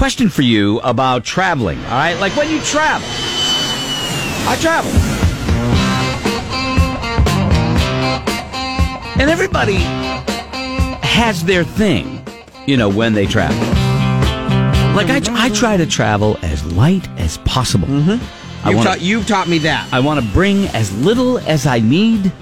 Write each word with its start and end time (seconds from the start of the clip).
question 0.00 0.30
for 0.30 0.40
you 0.40 0.80
about 0.80 1.24
traveling. 1.24 1.78
All 1.84 1.90
right, 1.90 2.18
like 2.20 2.34
when 2.34 2.50
you 2.50 2.58
travel, 2.62 3.06
I 4.48 4.56
travel, 4.58 4.90
and 9.20 9.28
everybody 9.28 9.76
has 11.06 11.44
their 11.44 11.64
thing, 11.64 12.24
you 12.66 12.78
know, 12.78 12.88
when 12.88 13.12
they 13.12 13.26
travel. 13.26 13.58
Like 14.96 15.10
I, 15.10 15.20
I 15.32 15.50
try 15.50 15.76
to 15.76 15.84
travel 15.84 16.38
as 16.40 16.64
light 16.72 17.06
as 17.18 17.36
possible. 17.36 17.86
Mm-hmm. 17.86 18.68
You've, 18.68 18.76
want 18.76 18.88
taught, 18.88 19.00
you've 19.02 19.26
taught 19.26 19.48
me 19.48 19.58
that. 19.58 19.86
I 19.92 20.00
want 20.00 20.18
to 20.18 20.32
bring 20.32 20.64
as 20.68 20.96
little 21.04 21.36
as 21.40 21.66
I 21.66 21.80
need. 21.80 22.32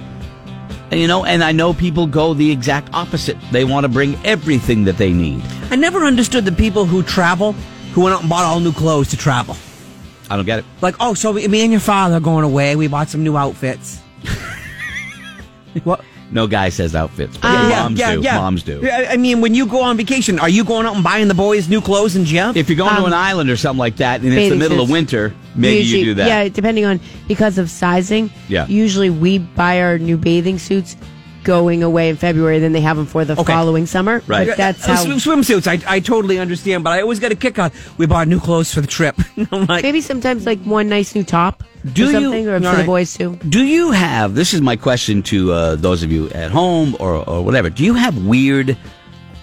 You 0.91 1.07
know, 1.07 1.25
and 1.25 1.45
I 1.45 1.53
know 1.53 1.75
people 1.75 2.07
go 2.07 2.33
the 2.33 2.51
exact 2.51 2.95
opposite. 2.95 3.37
They 3.53 3.65
want 3.65 3.85
to 3.85 3.89
bring 3.89 4.17
everything 4.25 4.85
that 4.85 4.97
they 4.97 5.13
need. 5.13 5.43
I 5.71 5.77
never 5.77 6.05
understood 6.05 6.45
the 6.45 6.53
people 6.53 6.87
who 6.87 7.03
travel 7.03 7.53
who 7.93 8.03
went 8.03 8.15
out 8.15 8.21
and 8.21 8.31
bought 8.31 8.45
all 8.45 8.61
new 8.61 8.73
clothes 8.73 9.09
to 9.11 9.17
travel. 9.17 9.57
I 10.31 10.37
don't 10.37 10.45
get 10.45 10.61
it. 10.61 10.65
Like, 10.81 10.95
oh, 11.01 11.15
so 11.15 11.33
me 11.33 11.63
and 11.63 11.73
your 11.73 11.81
father 11.81 12.17
are 12.17 12.21
going 12.21 12.45
away. 12.45 12.77
We 12.77 12.87
bought 12.87 13.09
some 13.09 13.23
new 13.23 13.37
outfits. 13.37 13.99
what? 15.85 16.05
No 16.31 16.47
guy 16.47 16.69
says 16.69 16.95
outfits, 16.95 17.39
but 17.39 17.49
Yeah, 17.49 17.69
moms 17.83 17.99
yeah, 17.99 18.15
do. 18.15 18.21
yeah. 18.21 18.37
Moms 18.39 18.63
do. 18.63 18.87
I 18.91 19.17
mean, 19.17 19.41
when 19.41 19.55
you 19.55 19.65
go 19.67 19.81
on 19.83 19.97
vacation, 19.97 20.39
are 20.39 20.49
you 20.49 20.63
going 20.63 20.87
out 20.87 20.95
and 20.95 21.03
buying 21.03 21.27
the 21.29 21.35
boys 21.35 21.69
new 21.71 21.81
clothes 21.81 22.17
and 22.17 22.27
gym? 22.27 22.55
If 22.55 22.69
you're 22.69 22.77
going 22.77 22.95
to 22.97 23.01
Um, 23.01 23.07
an 23.07 23.13
island 23.15 23.49
or 23.49 23.57
something 23.57 23.79
like 23.79 23.97
that, 23.97 24.21
and 24.21 24.27
it's 24.29 24.35
the 24.35 24.41
bathing 24.43 24.59
middle 24.59 24.81
of 24.83 24.91
winter, 24.91 25.33
maybe 25.55 25.79
Usually- 25.79 25.99
you 26.01 26.05
do 26.07 26.15
that. 26.15 26.27
Yeah, 26.29 26.49
depending 26.49 26.85
on 26.85 27.01
because 27.29 27.57
of 27.57 27.71
sizing. 27.71 28.31
Yeah. 28.49 28.67
Usually 28.69 29.09
we 29.09 29.39
buy 29.39 29.81
our 29.81 29.99
new 29.99 30.19
bathing 30.19 30.59
suits 30.59 30.97
going 31.49 31.83
away 31.83 32.11
in 32.11 32.17
February, 32.17 32.59
then 32.59 32.73
they 32.73 32.83
have 32.83 32.99
them 32.99 33.07
for 33.07 33.25
the 33.25 33.33
Okay. 33.33 33.43
following 33.53 33.87
summer. 33.87 34.23
Right. 34.27 34.55
That's 34.55 34.87
Uh, 34.87 34.95
how. 34.97 35.03
sw- 35.05 35.25
swimsuits. 35.27 35.67
I, 35.67 35.81
I 35.97 36.01
totally 36.01 36.39
understand, 36.39 36.85
but 36.85 36.91
I 36.93 37.01
always 37.01 37.19
get 37.21 37.33
a 37.33 37.35
kick 37.35 37.59
on. 37.59 37.71
We 37.97 38.05
bought 38.05 38.29
new 38.29 38.39
clothes 38.39 38.73
for 38.73 38.83
the 38.83 38.87
trip. 38.87 39.17
Like, 39.51 39.83
Maybe 39.83 40.03
sometimes 40.03 40.45
like 40.45 40.61
one 40.65 40.89
nice 40.91 41.15
new 41.15 41.25
top 41.25 41.65
Do 41.95 42.03
or 42.05 42.07
you- 42.07 42.13
something, 42.21 42.49
or 42.49 42.55
All 42.57 42.61
for 42.75 42.77
the 42.77 42.85
boys 42.85 43.17
too. 43.17 43.39
Do 43.49 43.65
you 43.65 43.93
have? 43.93 44.35
This 44.35 44.53
is 44.53 44.61
my 44.61 44.77
question 44.77 45.23
to 45.25 45.53
uh, 45.53 45.75
those 45.77 46.03
of 46.03 46.13
you 46.13 46.29
at 46.31 46.51
home 46.51 46.95
or, 47.01 47.15
or 47.29 47.43
whatever. 47.43 47.71
Do 47.71 47.83
you 47.85 47.95
have 47.95 48.15
weird 48.27 48.77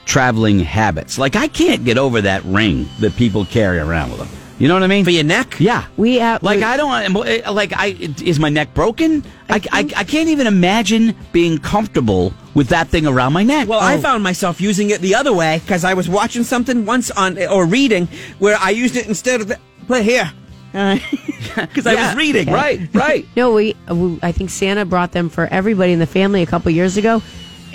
traveling 0.06 0.59
habits? 0.59 1.17
Like 1.17 1.36
I 1.36 1.48
can't 1.48 1.83
get 1.83 1.98
over 1.98 2.22
that 2.22 2.44
ring 2.45 2.88
that 3.00 3.16
people 3.16 3.45
carry 3.45 3.80
around 3.80 4.11
with 4.11 4.20
them. 4.20 4.30
You 4.58 4.70
know 4.70 4.73
what 4.73 4.84
I 4.84 4.88
mean? 4.88 5.03
for 5.03 5.11
your 5.11 5.25
neck. 5.25 5.59
Yeah. 5.59 5.86
We 5.98 6.16
have 6.16 6.42
Like 6.42 6.59
we- 6.59 6.64
I 6.64 6.78
don't 6.78 7.28
eh, 7.28 7.50
like 7.50 7.73
I 7.75 7.88
is 8.23 8.39
my 8.39 8.48
neck 8.50 8.73
broken? 8.73 9.23
I, 9.50 9.56
I, 9.56 9.59
think- 9.59 9.98
I, 9.98 10.03
can't 10.06 10.30
even 10.30 10.48
imagine 10.48 11.14
being 11.34 11.58
comfortable 11.58 12.34
with 12.53 12.70
that 12.70 12.88
thing 12.88 13.06
around 13.06 13.33
my 13.33 13.44
neck. 13.44 13.67
Well, 13.67 13.80
Oh. 13.80 13.83
I 13.86 13.98
found 14.00 14.23
myself 14.23 14.61
using 14.61 14.92
it 14.92 15.02
the 15.02 15.14
other 15.16 15.33
way 15.33 15.59
because 15.59 15.83
I 15.83 15.94
was 15.94 16.08
watching 16.08 16.44
something 16.44 16.86
once 16.86 17.11
on 17.11 17.38
or 17.48 17.66
reading 17.66 18.08
where 18.39 18.58
I 18.58 18.70
used 18.70 18.95
it 18.95 19.08
instead 19.08 19.42
of 19.42 19.50
the, 19.50 19.59
put 19.88 20.03
here 20.03 20.31
because 20.72 21.86
I 21.86 21.94
Yeah, 21.94 22.08
was 22.08 22.16
reading. 22.17 22.50
Right, 22.52 22.80
right. 22.94 23.26
No, 23.36 23.53
we, 23.53 23.76
we. 23.89 24.20
I 24.23 24.31
think 24.31 24.50
Santa 24.50 24.86
brought 24.86 25.11
them 25.11 25.28
for 25.30 25.48
everybody 25.48 25.92
in 25.94 26.00
the 26.00 26.08
family 26.08 26.42
a 26.42 26.45
couple 26.45 26.72
years 26.72 26.95
ago, 26.98 27.22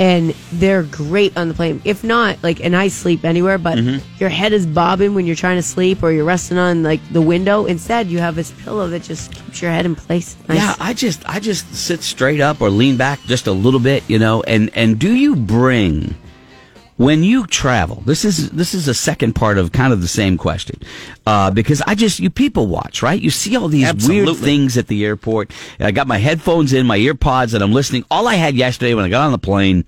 and 0.01 0.31
they're 0.53 0.83
great 0.85 1.37
on 1.37 1.49
the 1.49 1.55
plane. 1.55 1.81
If 1.85 2.03
not, 2.03 2.43
like, 2.43 2.65
and 2.65 2.75
I 2.75 2.89
sleep 2.89 3.23
anywhere, 3.25 3.59
but 3.59 3.77
Mm-hmm. 3.79 3.99
your 4.19 4.31
head 4.31 4.53
is 4.55 4.67
bobbing 4.67 5.15
when 5.15 5.27
you're 5.27 5.37
trying 5.37 5.59
to 5.59 5.63
sleep, 5.63 6.03
or 6.03 6.11
you're 6.11 6.25
resting 6.25 6.57
on 6.59 6.83
like 6.83 7.01
the 7.13 7.21
window. 7.21 7.67
Instead, 7.67 8.09
you 8.09 8.19
have 8.19 8.35
this 8.35 8.51
pillow 8.65 8.89
that 8.89 9.03
just 9.03 9.31
keeps 9.33 9.61
your 9.61 9.71
head 9.71 9.85
in 9.87 9.95
place. 9.95 10.37
Nice. 10.49 10.57
Yeah, 10.59 10.75
I 10.81 10.95
just 10.95 11.23
I 11.29 11.39
just 11.39 11.73
sit 11.75 12.01
straight 12.03 12.41
up 12.41 12.61
or 12.63 12.71
lean 12.71 12.97
back 12.97 13.21
just 13.27 13.47
a 13.47 13.53
little 13.53 13.79
bit, 13.81 14.03
you 14.09 14.19
know. 14.19 14.43
And 14.43 14.71
and 14.75 14.99
do 14.99 15.15
you 15.15 15.37
bring 15.37 16.17
when 16.97 17.23
you 17.23 17.47
travel? 17.47 18.03
This 18.05 18.25
is 18.25 18.51
this 18.51 18.75
is 18.75 18.89
a 18.89 18.95
second 18.95 19.35
part 19.35 19.57
of 19.59 19.73
kind 19.73 19.93
of 19.93 20.01
the 20.03 20.09
same 20.09 20.37
question, 20.37 20.81
uh, 21.27 21.51
because 21.51 21.81
I 21.87 21.95
just 21.95 22.21
you 22.21 22.29
people 22.31 22.67
watch 22.67 23.03
right. 23.03 23.21
You 23.21 23.31
see 23.31 23.57
all 23.57 23.69
these 23.69 24.09
weird 24.09 24.37
things 24.37 24.77
at 24.77 24.89
the 24.89 25.05
airport. 25.05 25.51
I 25.79 25.93
got 25.93 26.07
my 26.07 26.19
headphones 26.19 26.73
in, 26.73 26.87
my 26.87 26.97
ear 26.97 27.15
pods, 27.15 27.55
and 27.55 27.63
I'm 27.63 27.73
listening. 27.73 28.05
All 28.11 28.27
I 28.29 28.35
had 28.35 28.55
yesterday 28.55 28.95
when 28.95 29.05
I 29.05 29.09
got 29.09 29.25
on 29.27 29.33
the 29.33 29.39
plane 29.39 29.85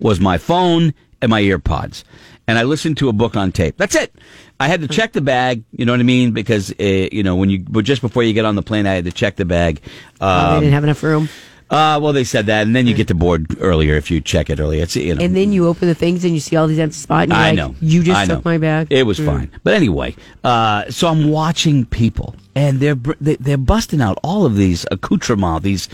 was 0.00 0.20
my 0.20 0.38
phone 0.38 0.94
and 1.20 1.30
my 1.30 1.40
ear 1.40 1.58
pods. 1.58 2.04
And 2.46 2.58
I 2.58 2.62
listened 2.62 2.96
to 2.98 3.08
a 3.08 3.12
book 3.12 3.36
on 3.36 3.52
tape. 3.52 3.76
That's 3.76 3.94
it. 3.94 4.14
I 4.58 4.68
had 4.68 4.80
to 4.80 4.88
check 4.88 5.12
the 5.12 5.20
bag, 5.20 5.64
you 5.72 5.84
know 5.84 5.92
what 5.92 6.00
I 6.00 6.04
mean? 6.04 6.32
Because, 6.32 6.72
uh, 6.80 6.82
you 7.12 7.22
know, 7.22 7.36
when 7.36 7.50
you, 7.50 7.60
but 7.68 7.84
just 7.84 8.00
before 8.00 8.22
you 8.22 8.32
get 8.32 8.44
on 8.44 8.54
the 8.56 8.62
plane, 8.62 8.86
I 8.86 8.94
had 8.94 9.04
to 9.04 9.12
check 9.12 9.36
the 9.36 9.44
bag. 9.44 9.80
Oh, 10.20 10.26
they 10.26 10.54
Um, 10.56 10.60
didn't 10.62 10.72
have 10.74 10.84
enough 10.84 11.02
room. 11.02 11.28
uh, 11.70 12.00
well, 12.02 12.14
they 12.14 12.24
said 12.24 12.46
that, 12.46 12.66
and 12.66 12.74
then 12.74 12.86
you 12.86 12.94
get 12.94 13.06
to 13.08 13.14
board 13.14 13.54
earlier 13.60 13.94
if 13.96 14.10
you 14.10 14.20
check 14.22 14.48
it 14.48 14.58
earlier. 14.58 14.82
It's, 14.84 14.96
you 14.96 15.14
know. 15.14 15.22
And 15.22 15.36
then 15.36 15.52
you 15.52 15.66
open 15.68 15.86
the 15.88 15.94
things 15.94 16.24
and 16.24 16.32
you 16.32 16.40
see 16.40 16.56
all 16.56 16.66
these 16.66 16.78
empty 16.78 16.94
spots. 16.96 17.24
And 17.24 17.32
you're 17.32 17.38
I 17.38 17.48
like, 17.50 17.56
know. 17.56 17.74
You 17.80 18.02
just 18.02 18.18
I 18.18 18.24
took 18.24 18.44
know. 18.44 18.50
my 18.50 18.56
bag. 18.58 18.86
It 18.90 19.02
was 19.04 19.20
Mm. 19.20 19.26
fine. 19.26 19.50
But 19.62 19.74
anyway, 19.74 20.16
uh, 20.42 20.90
so 20.90 21.08
I'm 21.08 21.28
watching 21.28 21.84
people, 21.84 22.34
and 22.56 22.80
they're 22.80 22.96
they're 23.20 23.58
busting 23.58 24.00
out 24.00 24.18
all 24.24 24.46
of 24.46 24.56
these 24.56 24.86
accoutrements, 24.90 25.62
these 25.64 25.88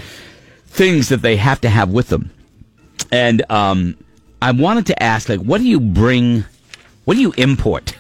things 0.67 1.09
that 1.09 1.23
they 1.23 1.37
have 1.37 1.61
to 1.63 1.69
have 1.69 1.91
with 1.91 2.09
them. 2.09 2.31
And 3.15 3.49
um, 3.49 3.97
I 4.43 4.51
wanted 4.51 4.87
to 4.87 5.01
ask, 5.01 5.29
like, 5.29 5.39
what 5.39 5.59
do 5.59 5.69
you 5.69 5.79
bring? 5.79 6.45
What 7.05 7.15
do 7.15 7.21
you 7.21 7.33
import? 7.37 7.97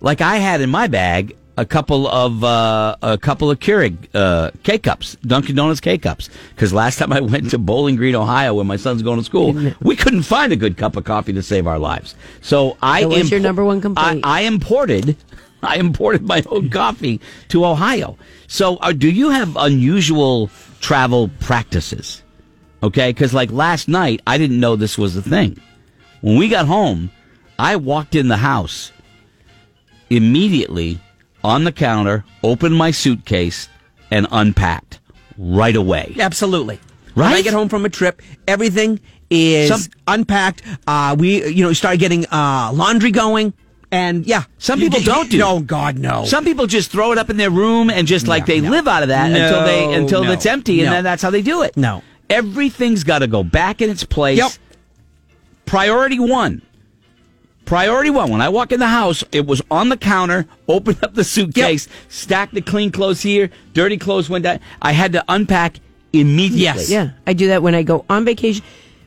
Like 0.00 0.20
I 0.20 0.36
had 0.36 0.60
in 0.60 0.68
my 0.68 0.88
bag 0.88 1.34
a 1.56 1.64
couple 1.64 2.06
of 2.06 2.44
uh, 2.44 2.96
a 3.00 3.16
couple 3.16 3.50
of 3.50 3.60
Keurig 3.60 3.96
uh, 4.14 4.50
K 4.62 4.78
cups, 4.78 5.16
Dunkin' 5.22 5.56
Donuts 5.56 5.80
K 5.80 5.96
cups. 5.96 6.28
Because 6.50 6.74
last 6.74 6.98
time 6.98 7.14
I 7.14 7.20
went 7.32 7.50
to 7.50 7.58
Bowling 7.58 7.96
Green, 7.96 8.14
Ohio, 8.14 8.52
where 8.52 8.64
my 8.64 8.76
son's 8.76 9.02
going 9.02 9.18
to 9.18 9.24
school, 9.24 9.54
we 9.80 9.96
couldn't 9.96 10.24
find 10.24 10.52
a 10.52 10.56
good 10.56 10.76
cup 10.76 10.96
of 10.96 11.04
coffee 11.04 11.32
to 11.32 11.42
save 11.42 11.66
our 11.66 11.78
lives. 11.78 12.14
So 12.42 12.76
I 12.82 13.02
That 13.02 13.08
was 13.08 13.30
your 13.30 13.40
number 13.40 13.64
one 13.64 13.80
complaint. 13.80 14.20
I, 14.22 14.40
I 14.40 14.42
imported. 14.42 15.16
I 15.62 15.76
imported 15.76 16.22
my 16.22 16.42
own 16.50 16.68
coffee 16.68 17.22
to 17.48 17.64
Ohio. 17.64 18.18
So, 18.46 18.76
uh, 18.76 18.92
do 18.92 19.10
you 19.10 19.30
have 19.30 19.56
unusual 19.56 20.50
travel 20.80 21.30
practices? 21.40 22.22
Okay, 22.82 23.10
because 23.10 23.32
like 23.34 23.50
last 23.50 23.88
night, 23.88 24.20
I 24.26 24.38
didn't 24.38 24.60
know 24.60 24.76
this 24.76 24.98
was 24.98 25.16
a 25.16 25.22
thing. 25.22 25.60
When 26.20 26.36
we 26.36 26.48
got 26.48 26.66
home, 26.66 27.10
I 27.58 27.76
walked 27.76 28.14
in 28.14 28.28
the 28.28 28.36
house 28.36 28.92
immediately 30.10 31.00
on 31.42 31.64
the 31.64 31.72
counter, 31.72 32.24
opened 32.42 32.74
my 32.76 32.90
suitcase, 32.90 33.68
and 34.10 34.26
unpacked 34.30 35.00
right 35.38 35.74
away. 35.76 36.14
Absolutely. 36.18 36.78
Right. 37.14 37.30
When 37.30 37.32
I 37.34 37.42
get 37.42 37.54
home 37.54 37.68
from 37.68 37.84
a 37.84 37.88
trip, 37.88 38.20
everything 38.46 39.00
is 39.30 39.68
Some- 39.68 39.90
unpacked. 40.06 40.62
Uh, 40.86 41.16
we, 41.18 41.46
you 41.48 41.64
know, 41.64 41.72
start 41.72 41.98
getting 41.98 42.26
uh, 42.26 42.70
laundry 42.74 43.10
going, 43.10 43.52
and 43.90 44.26
yeah, 44.26 44.44
Some 44.58 44.80
people 44.80 45.00
don't 45.00 45.30
do. 45.30 45.38
No, 45.38 45.60
God, 45.60 45.98
no. 45.98 46.24
Some 46.24 46.44
people 46.44 46.66
just 46.66 46.90
throw 46.90 47.12
it 47.12 47.18
up 47.18 47.30
in 47.30 47.36
their 47.36 47.50
room 47.50 47.88
and 47.88 48.06
just 48.06 48.26
like 48.28 48.42
No, 48.42 48.46
they 48.46 48.60
no. 48.60 48.70
live 48.70 48.86
out 48.86 49.02
of 49.02 49.08
that 49.08 49.30
until 49.30 49.64
they 49.64 49.94
until 49.94 50.24
no, 50.24 50.32
it's 50.32 50.44
empty, 50.46 50.80
and 50.80 50.86
no. 50.86 50.92
then 50.92 51.04
that's 51.04 51.22
how 51.22 51.30
they 51.30 51.42
do 51.42 51.62
it. 51.62 51.76
No. 51.76 52.02
Everything's 52.30 53.04
got 53.04 53.20
to 53.20 53.26
go 53.26 53.42
back 53.42 53.80
in 53.82 53.90
its 53.90 54.04
place. 54.04 54.38
Yep. 54.38 54.52
Priority 55.64 56.18
one. 56.18 56.62
Priority 57.64 58.10
one. 58.10 58.30
When 58.30 58.40
I 58.40 58.48
walk 58.48 58.70
in 58.70 58.78
the 58.78 58.86
house, 58.86 59.24
it 59.32 59.46
was 59.46 59.60
on 59.70 59.88
the 59.88 59.96
counter. 59.96 60.46
Opened 60.68 61.02
up 61.02 61.14
the 61.14 61.24
suitcase, 61.24 61.88
stacked 62.08 62.54
the 62.54 62.60
clean 62.60 62.92
clothes 62.92 63.22
here, 63.22 63.50
dirty 63.72 63.96
clothes 63.96 64.28
went 64.30 64.44
down. 64.44 64.60
I 64.80 64.92
had 64.92 65.12
to 65.12 65.24
unpack 65.28 65.80
immediately. 66.12 66.60
Yes. 66.62 66.90
Yeah, 66.90 67.10
I 67.26 67.32
do 67.32 67.48
that 67.48 67.62
when 67.62 67.74
I 67.74 67.82
go 67.82 68.04
on 68.08 68.24
vacation. 68.24 68.64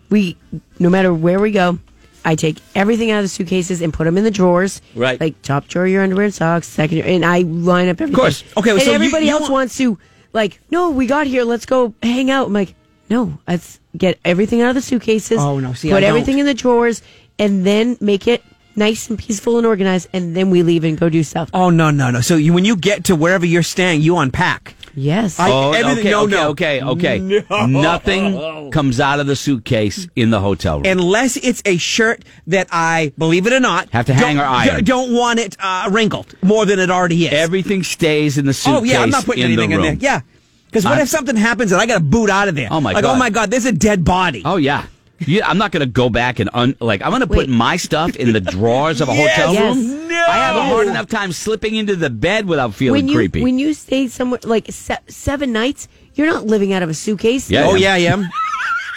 We, 0.09 0.38
no 0.80 0.90
matter 0.90 1.13
where 1.13 1.40
we 1.40 1.51
go, 1.51 1.80
I 2.25 2.36
take 2.36 2.57
everything 2.75 3.12
out 3.12 3.19
of 3.19 3.24
the 3.25 3.30
suitcases 3.30 3.81
and 3.81 3.94
put 3.94 4.03
them 4.06 4.18
in 4.18 4.24
the 4.25 4.31
drawers. 4.31 4.81
Right. 4.96 5.19
Like 5.22 5.41
top 5.41 5.68
drawer, 5.68 5.88
your 5.88 6.03
underwear 6.03 6.25
and 6.25 6.34
socks. 6.34 6.68
Second, 6.68 7.00
and 7.01 7.24
I 7.24 7.40
line 7.41 7.88
up 7.88 8.01
everything. 8.01 8.13
Of 8.16 8.19
course. 8.19 8.44
Okay, 8.57 8.72
And 8.72 8.81
so 8.81 8.88
you- 8.88 8.94
everybody 8.94 9.25
you 9.28 9.31
else 9.31 9.41
want- 9.44 9.51
wants 9.53 9.78
to 9.78 9.97
like, 10.34 10.59
no, 10.69 10.90
we 10.90 11.06
got 11.07 11.28
here. 11.28 11.44
Let's 11.44 11.66
go 11.66 11.94
hang 12.03 12.30
out. 12.30 12.47
I'm 12.47 12.53
like, 12.53 12.75
no, 13.09 13.38
let's 13.47 13.80
get 13.97 14.20
everything 14.24 14.62
out 14.62 14.70
of 14.70 14.75
the 14.75 14.81
suitcases. 14.81 15.40
Oh, 15.40 15.59
no, 15.59 15.74
see, 15.74 15.90
put 15.90 16.03
I 16.03 16.08
everything 16.08 16.34
don't. 16.36 16.42
in 16.42 16.46
the 16.46 16.53
drawers, 16.53 17.02
and 17.38 17.66
then 17.66 17.97
make 18.00 18.28
it 18.28 18.44
nice 18.75 19.09
and 19.09 19.18
peaceful 19.20 19.58
and 19.58 19.66
organized. 19.68 20.08
And 20.14 20.36
then 20.36 20.50
we 20.52 20.64
leave 20.64 20.84
and 20.84 20.97
go 20.97 21.09
do 21.09 21.24
stuff. 21.24 21.50
Oh 21.53 21.69
no, 21.69 21.90
no, 21.92 22.12
no. 22.12 22.22
So 22.22 22.36
you, 22.36 22.54
when 22.54 22.66
you 22.66 22.75
get 22.75 23.06
to 23.06 23.16
wherever 23.16 23.45
you're 23.45 23.63
staying, 23.63 24.01
you 24.01 24.18
unpack. 24.18 24.75
Yes. 24.95 25.39
I- 25.39 25.51
Oh, 25.51 25.72
Everything- 25.72 26.00
okay, 26.00 26.10
no, 26.12 26.24
okay, 26.24 26.80
no. 26.81 26.89
okay, 26.89 27.19
okay. 27.19 27.19
No. 27.50 27.66
Nothing 27.68 28.72
comes 28.72 29.00
out 29.00 29.19
of 29.19 29.28
the 29.28 29.36
suitcase 29.36 30.07
in 30.16 30.30
the 30.30 30.39
hotel 30.39 30.78
room. 30.81 30.86
Unless 30.86 31.38
it's 31.38 31.62
a 31.66 31.78
shirt 31.78 32.24
that 32.48 32.68
I, 32.72 33.13
believe 33.18 33.45
it 33.48 33.54
or 33.54 33.60
not, 33.60 33.89
Have 33.92 34.07
to 34.07 34.13
hang 34.13 34.38
don't- 34.38 34.45
or 34.45 34.48
iron. 34.48 34.84
Don't 34.84 35.13
want 35.13 35.39
it 35.39 35.56
uh, 35.60 35.89
wrinkled 35.92 36.34
more 36.42 36.66
than 36.66 36.80
it 36.80 36.89
already 36.89 37.25
is. 37.28 37.34
Everything 37.34 37.84
stays 37.84 38.38
in 38.38 38.45
the 38.45 38.54
suitcase. 38.54 38.81
oh 38.81 38.84
yeah, 38.84 39.01
I'm 39.01 39.10
not 39.10 39.25
putting 39.25 39.44
in 39.44 39.51
anything 39.51 39.69
the 39.69 39.75
in 39.78 39.81
there. 39.81 39.94
Yeah, 39.94 40.22
because 40.69 40.86
what 40.86 40.94
I'm- 40.94 41.01
if 41.01 41.10
something 41.10 41.36
happens 41.36 41.71
and 41.71 41.81
I 41.81 41.86
got 41.86 41.95
to 41.95 42.04
boot 42.04 42.30
out 42.30 42.48
of 42.48 42.56
there? 42.56 42.68
Oh, 42.71 42.80
my 42.80 42.94
like, 42.94 43.04
oh 43.04 43.07
God. 43.07 43.16
oh 43.16 43.19
my 43.19 43.30
god, 43.30 43.51
there's 43.51 43.66
a 43.66 43.71
dead 43.71 44.06
body. 44.06 44.42
Oh 44.45 44.57
yeah. 44.57 44.86
Yeah, 45.27 45.45
I'm 45.50 45.57
not 45.57 45.74
going 45.74 45.81
to 45.81 45.86
go 45.92 46.10
back 46.10 46.39
and 46.39 46.50
un, 46.54 46.77
like 46.80 47.01
I'm 47.01 47.10
going 47.10 47.19
to 47.19 47.27
put 47.27 47.39
Wait. 47.39 47.50
my 47.50 47.75
stuff 47.75 48.16
in 48.16 48.31
the 48.31 48.39
drawers 48.39 49.01
of 49.01 49.10
a 49.10 49.13
Yes. 49.16 49.36
hotel 49.36 49.54
Yes. 49.54 49.75
No. 49.75 50.16
I 50.30 50.36
have 50.38 50.56
a 50.56 50.63
hard 50.63 50.88
enough 50.88 51.07
time 51.07 51.33
slipping 51.33 51.75
into 51.75 51.98
the 51.98 52.10
bed 52.10 52.48
without 52.48 52.74
feeling 52.74 53.01
when 53.04 53.07
you 53.10 53.16
creepy. 53.16 53.44
when 53.44 53.60
you 53.60 53.74
stay 53.74 54.07
somewhere 54.07 54.39
like 54.45 54.68
se- 54.71 55.04
seven 55.10 55.51
nights, 55.51 55.89
you're 56.16 56.27
not 56.27 56.45
living 56.45 56.72
out 56.72 56.83
of 56.83 56.89
a 56.89 56.94
suitcase. 56.94 57.51
Yeah. 57.51 57.65
Oh 57.65 57.75
yeah, 57.75 57.98
yeah. 57.98 58.15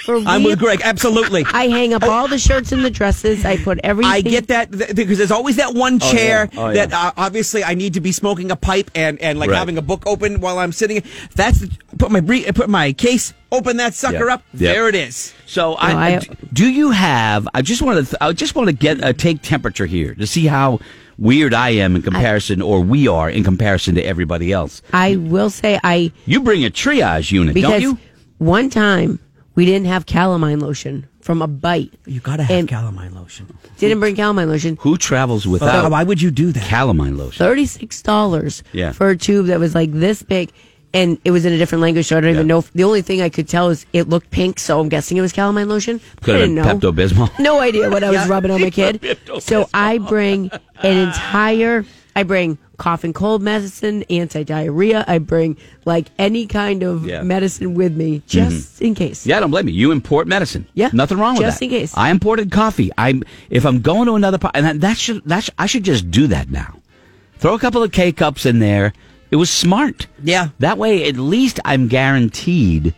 For 0.05 0.17
I'm 0.27 0.43
with 0.43 0.59
Greg. 0.59 0.81
Absolutely. 0.83 1.45
I 1.53 1.69
hang 1.69 1.95
up 1.95 2.03
all 2.03 2.27
the 2.29 2.39
shirts 2.39 2.73
and 2.73 2.85
the 2.85 2.91
dresses. 2.91 3.45
I 3.45 3.57
put 3.57 3.79
everything. 3.85 4.13
I 4.13 4.21
get 4.21 4.49
that 4.49 4.73
th- 4.73 4.95
because 4.97 5.19
there's 5.19 5.31
always 5.31 5.57
that 5.57 5.75
one 5.75 5.99
chair 6.01 6.49
yeah. 6.53 6.61
Oh, 6.61 6.69
yeah. 6.71 6.87
that 6.87 6.93
uh, 6.93 7.13
obviously 7.17 7.63
I 7.63 7.75
need 7.75 7.95
to 7.95 8.01
be 8.01 8.11
smoking 8.13 8.51
a 8.51 8.57
pipe 8.57 8.91
and, 8.95 9.21
and 9.21 9.39
like 9.39 9.51
Right. 9.51 9.59
having 9.59 9.79
a 9.79 9.83
book 9.83 10.03
open 10.07 10.41
while 10.41 10.59
I'm 10.59 10.73
sitting. 10.73 11.03
That's 11.37 11.61
the, 11.61 11.71
put 11.99 12.11
my 12.11 12.21
bre- 12.21 12.51
put 12.55 12.69
my 12.69 12.93
case, 12.93 13.33
open 13.53 13.77
that 13.77 13.95
sucker 13.95 14.27
Yeah. 14.27 14.35
up. 14.35 14.43
Yeah. 14.55 14.73
There 14.73 14.89
it 14.89 14.95
is. 14.95 15.33
So 15.47 15.75
I, 15.75 15.93
I- 15.93 16.09
I- 16.17 16.21
do 16.53 16.69
you 16.71 16.91
have? 16.91 17.47
I 17.55 17.63
just 17.63 17.81
want 17.83 18.07
to. 18.09 18.25
I 18.25 18.33
just 18.33 18.55
want 18.57 18.69
to 18.69 18.73
get 18.75 19.03
uh, 19.05 19.13
take 19.13 19.43
temperature 19.43 19.87
here 19.87 20.15
to 20.17 20.27
see 20.27 20.47
how 20.47 20.81
weird 21.19 21.55
I 21.55 21.71
am 21.71 21.95
in 21.95 22.03
comparison, 22.03 22.61
or 22.61 22.81
we 22.81 23.07
are 23.07 23.31
in 23.31 23.45
comparison 23.45 23.95
to 23.95 24.03
everybody 24.03 24.51
else. 24.53 24.83
I 24.93 25.17
will 25.17 25.51
say 25.51 25.79
I 25.85 26.11
You 26.27 26.41
bring 26.43 26.65
a 26.65 26.71
triage 26.71 27.31
unit, 27.31 27.55
don't 27.55 27.81
you? 27.81 27.99
one 28.39 28.69
time 28.71 29.21
we 29.55 29.65
didn't 29.65 29.87
have 29.87 30.07
calamine 30.07 30.61
lotion 30.61 31.07
from 31.21 31.41
a 31.43 31.47
bite. 31.47 31.93
You 32.07 32.21
gotta 32.21 32.43
have 32.43 32.57
And- 32.59 32.69
calamine 32.69 33.15
lotion. 33.15 33.47
Didn't 33.79 34.01
bring 34.01 34.17
calamine 34.17 34.49
lotion. 34.49 34.77
Who 34.81 34.97
travels 34.97 35.47
without 35.47 35.91
why 35.91 36.03
would 36.05 36.21
you 36.23 36.31
do 36.31 36.53
that? 36.53 36.63
calamine 36.65 37.17
lotion? 37.17 37.39
Thirty 37.39 37.67
six 37.67 38.03
dollars 38.03 38.63
Yeah. 38.73 38.93
for 38.93 39.11
a 39.11 39.17
tube 39.17 39.47
that 39.47 39.61
was 39.61 39.75
like 39.75 39.93
this 39.93 40.23
big. 40.23 40.51
And 40.95 41.17
it 41.25 41.31
was 41.31 41.47
in 41.47 41.55
a 41.55 41.57
different 41.57 41.81
language, 41.81 42.07
so 42.09 42.19
I 42.19 42.21
don't 42.21 42.33
even 42.33 42.47
know. 42.47 42.59
If, 42.59 42.71
the 42.75 42.85
only 42.85 43.01
thing 43.01 43.23
I 43.23 43.31
could 43.31 43.49
tell 43.49 43.71
is 43.71 43.87
it 43.95 44.11
looked 44.11 44.31
pink, 44.31 44.59
so 44.61 44.79
I'm 44.79 44.91
guessing 44.91 45.17
it 45.17 45.23
was 45.23 45.33
calamine 45.33 45.67
lotion. 45.67 46.03
Could 46.21 46.35
I 46.35 46.39
have 46.41 46.49
didn't 46.51 46.63
been 46.63 46.79
know. 46.81 46.91
Pepto 46.93 46.95
Bismol. 46.95 47.39
No 47.39 47.61
idea 47.61 47.89
what 47.89 48.05
I 48.05 48.09
was 48.11 48.17
Yeah. 48.27 48.29
rubbing 48.29 48.51
on 48.51 48.61
my 48.61 48.69
kid. 48.69 49.17
So 49.41 49.71
I 49.73 49.97
bring 49.97 50.51
an 50.83 50.97
entire. 50.99 51.87
I 52.15 52.25
bring 52.25 52.59
cough 52.83 53.05
and 53.05 53.15
cold 53.15 53.41
medicine, 53.43 54.03
anti 54.11 54.43
diarrhea. 54.43 55.05
I 55.07 55.19
bring 55.19 55.57
like 55.85 56.09
any 56.19 56.47
kind 56.47 56.83
of 56.83 57.07
Yeah. 57.07 57.19
Mm-hmm. 57.19 57.29
medicine 57.29 57.75
with 57.75 57.97
me, 57.97 58.23
just 58.27 58.83
in 58.83 58.95
case. 58.95 59.25
Yeah, 59.25 59.37
I 59.37 59.41
don't 59.41 59.51
blame 59.53 59.69
you. 59.69 59.75
You 59.75 59.93
import 59.93 60.27
medicine. 60.27 60.67
Yeah, 60.75 60.91
nothing 60.93 61.19
wrong 61.19 61.35
with 61.35 61.43
just 61.47 61.61
that. 61.61 61.65
in 61.67 61.71
case. 61.71 61.97
I 61.97 62.11
imported 62.11 62.51
coffee. 62.51 62.91
I'm 62.99 63.23
if 63.51 63.65
I'm 63.65 63.81
going 63.81 64.07
to 64.07 64.15
another 64.15 64.39
part, 64.39 64.57
and 64.57 64.67
that, 64.67 64.81
that 64.81 64.99
should 64.99 65.23
that 65.27 65.45
sh- 65.45 65.51
I 65.59 65.67
should 65.67 65.85
just 65.85 66.11
do 66.11 66.27
that 66.29 66.51
now. 66.51 66.79
Throw 67.39 67.55
a 67.55 67.59
couple 67.59 67.83
of 67.83 67.93
K 67.93 68.11
cups 68.13 68.47
in 68.47 68.59
there. 68.59 68.93
It 69.31 69.37
was 69.37 69.49
smart. 69.51 70.09
Yeah. 70.23 70.49
That 70.59 70.77
way, 70.77 71.09
at 71.09 71.17
least 71.17 71.61
I'm 71.65 71.89
guaranteed 71.89 72.95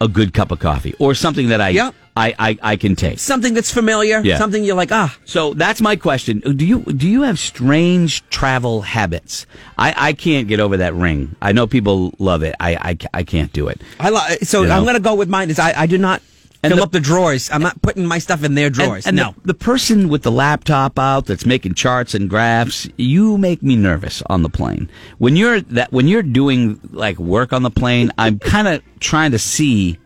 a 0.00 0.08
good 0.08 0.32
cup 0.32 0.50
of 0.50 0.58
coffee 0.58 0.94
or 0.98 1.14
something 1.14 1.48
that 1.48 1.60
I 1.60 1.70
Yeah. 1.70 1.90
I, 2.16 2.34
I 2.38 2.58
I 2.62 2.76
can 2.76 2.94
take. 2.94 3.18
Something 3.18 3.54
that's 3.54 3.72
familiar. 3.72 4.20
Yeah. 4.20 4.38
Something 4.38 4.62
you're 4.64 4.76
like, 4.76 4.92
ah. 4.92 5.16
So 5.24 5.52
that's 5.54 5.80
my 5.80 5.96
question. 5.96 6.38
Do 6.40 6.64
you 6.64 6.82
do 6.84 7.08
you 7.08 7.22
have 7.22 7.38
strange 7.40 8.22
travel 8.30 8.82
habits? 8.82 9.46
I, 9.76 9.94
I 9.96 10.12
can't 10.12 10.46
get 10.46 10.60
over 10.60 10.76
that 10.76 10.94
ring. 10.94 11.34
I 11.42 11.50
know 11.52 11.66
people 11.66 12.14
love 12.20 12.42
it. 12.44 12.54
I 12.60 12.76
I, 12.76 12.98
I 13.12 13.22
can't 13.24 13.52
do 13.52 13.66
it. 13.68 13.80
I 13.98 14.10
li- 14.10 14.36
so 14.42 14.62
You 14.62 14.68
know? 14.68 14.76
I'm 14.76 14.84
gonna 14.84 15.00
go 15.00 15.14
with 15.16 15.28
mine. 15.28 15.50
Is 15.50 15.58
I, 15.58 15.72
I 15.76 15.86
do 15.86 15.98
not 15.98 16.22
And 16.62 16.70
fill 16.70 16.76
the- 16.76 16.82
up 16.84 16.92
the 16.92 17.00
drawers. 17.00 17.50
I'm 17.50 17.62
not 17.62 17.82
putting 17.82 18.06
my 18.06 18.20
stuff 18.20 18.44
in 18.44 18.54
their 18.54 18.70
drawers. 18.70 19.06
And, 19.08 19.18
and 19.18 19.34
no. 19.34 19.40
the, 19.42 19.48
the 19.48 19.54
person 19.58 20.08
with 20.08 20.22
the 20.22 20.30
laptop 20.30 21.00
out 21.00 21.26
that's 21.26 21.44
making 21.44 21.74
charts 21.74 22.14
and 22.14 22.30
graphs, 22.30 22.88
you 22.96 23.36
make 23.38 23.60
me 23.60 23.74
nervous 23.74 24.22
on 24.30 24.42
the 24.42 24.48
plane. 24.48 24.88
When 25.18 25.34
you're 25.34 25.62
that 25.62 25.90
when 25.92 26.06
you're 26.06 26.22
doing 26.22 26.78
like 26.92 27.18
work 27.18 27.52
on 27.52 27.64
the 27.64 27.70
plane, 27.72 28.12
I'm 28.18 28.38
kind 28.38 28.68
of 28.68 28.82
trying 29.00 29.32
to 29.32 29.38
see 29.40 29.98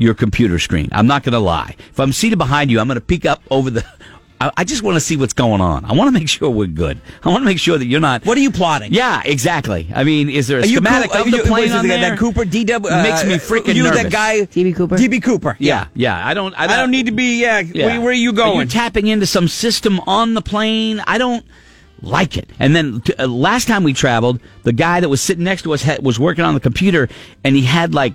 your 0.00 0.14
computer 0.14 0.58
screen. 0.58 0.88
I'm 0.92 1.06
not 1.06 1.22
going 1.22 1.34
to 1.34 1.38
lie. 1.38 1.76
If 1.90 2.00
I'm 2.00 2.12
seated 2.12 2.38
behind 2.38 2.70
you, 2.70 2.80
I'm 2.80 2.88
going 2.88 2.96
to 2.98 3.00
peek 3.04 3.26
up 3.26 3.42
over 3.50 3.70
the. 3.70 3.84
I, 4.40 4.50
I 4.56 4.64
just 4.64 4.82
want 4.82 4.94
to 4.96 5.00
see 5.00 5.18
what's 5.18 5.34
going 5.34 5.60
on. 5.60 5.84
I 5.84 5.92
want 5.92 6.08
to 6.08 6.18
make 6.18 6.26
sure 6.28 6.48
we're 6.48 6.66
good. 6.66 6.98
I 7.22 7.28
want 7.28 7.42
to 7.42 7.44
make 7.44 7.58
sure 7.58 7.76
that 7.76 7.84
you're 7.84 8.00
not. 8.00 8.24
what 8.24 8.38
are 8.38 8.40
you 8.40 8.50
plotting? 8.50 8.90
Yeah, 8.92 9.20
exactly. 9.22 9.90
I 9.94 10.02
mean, 10.04 10.30
is 10.30 10.48
there 10.48 10.60
a 10.60 10.62
Are 10.62 10.66
schematic 10.66 11.10
Coo- 11.10 11.18
of 11.20 11.26
are 11.26 11.30
the 11.30 11.36
you- 11.36 11.42
plane 11.42 11.72
on 11.72 11.86
that, 11.86 12.00
there? 12.00 12.10
that 12.10 12.18
Cooper 12.18 12.44
DW 12.44 13.02
Makes 13.02 13.24
me 13.26 13.34
freaking 13.34 13.74
you 13.74 13.82
nervous. 13.82 14.04
that 14.04 14.10
guy 14.12 14.40
DB 14.46 14.74
Cooper? 14.74 14.96
DB 14.96 15.22
Cooper. 15.22 15.56
Yeah, 15.58 15.88
yeah. 15.94 16.26
I 16.26 16.32
don't. 16.32 16.54
I 16.58 16.64
I 16.64 16.66
don't, 16.68 16.78
don't 16.78 16.90
need 16.90 17.06
to 17.06 17.12
be. 17.12 17.42
Yeah. 17.42 17.62
Where, 17.62 18.00
where 18.00 18.10
are 18.10 18.12
you 18.14 18.32
going? 18.32 18.56
You're 18.56 18.66
tapping 18.66 19.06
into 19.08 19.26
some 19.26 19.46
system 19.46 20.00
on 20.06 20.32
the 20.32 20.40
plane. 20.42 21.02
I 21.06 21.18
don't 21.18 21.44
like 22.00 22.38
it. 22.38 22.48
And 22.58 22.74
then 22.74 23.02
t- 23.02 23.12
uh, 23.18 23.26
last 23.28 23.68
time 23.68 23.84
we 23.84 23.92
traveled, 23.92 24.40
the 24.62 24.72
guy 24.72 25.00
that 25.00 25.10
was 25.10 25.20
sitting 25.20 25.44
next 25.44 25.62
to 25.64 25.74
us 25.74 25.82
had, 25.82 26.02
was 26.02 26.18
working 26.18 26.46
on 26.46 26.54
the 26.54 26.60
computer, 26.60 27.10
and 27.44 27.54
he 27.54 27.60
had 27.62 27.92
like 27.94 28.14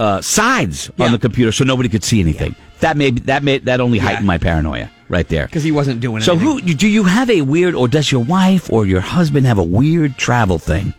uh, 0.00 0.20
sides 0.20 0.90
Yeah. 0.96 1.06
on 1.06 1.12
the 1.12 1.18
computer, 1.18 1.52
so 1.52 1.64
nobody 1.64 1.88
could 1.88 2.04
see 2.04 2.20
anything. 2.20 2.54
That 2.80 2.96
made 2.96 3.18
that 3.26 3.42
made 3.44 3.64
that 3.66 3.80
only 3.80 3.98
heightened 3.98 4.26
my 4.26 4.38
paranoia 4.38 4.90
right 5.08 5.28
there. 5.28 5.46
because 5.46 5.62
he 5.62 5.70
wasn't 5.70 6.00
doing 6.00 6.22
So 6.22 6.32
anything. 6.32 6.48
who 6.68 6.74
do 6.74 6.88
you 6.88 7.04
have 7.04 7.30
a 7.30 7.42
weird, 7.42 7.74
or 7.74 7.86
does 7.88 8.10
your 8.10 8.24
wife 8.24 8.70
or 8.72 8.86
your 8.86 9.00
husband 9.00 9.46
have 9.46 9.58
a 9.58 9.62
weird 9.62 10.16
travel 10.18 10.58
thing? 10.58 10.92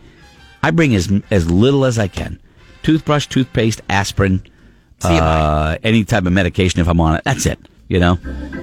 I 0.62 0.72
bring 0.72 0.96
as 0.96 1.12
as 1.30 1.52
little 1.52 1.84
as 1.84 2.00
I 2.00 2.08
can: 2.08 2.40
toothbrush, 2.84 3.28
toothpaste, 3.28 3.82
aspirin, 3.90 4.44
uh, 5.02 5.78
any 5.84 6.06
type 6.06 6.26
of 6.26 6.32
medication 6.32 6.80
if 6.80 6.88
I'm 6.88 7.02
on 7.02 7.16
it. 7.18 7.24
That's 7.26 7.46
it, 7.46 7.60
you 7.90 8.00
know, 8.00 8.18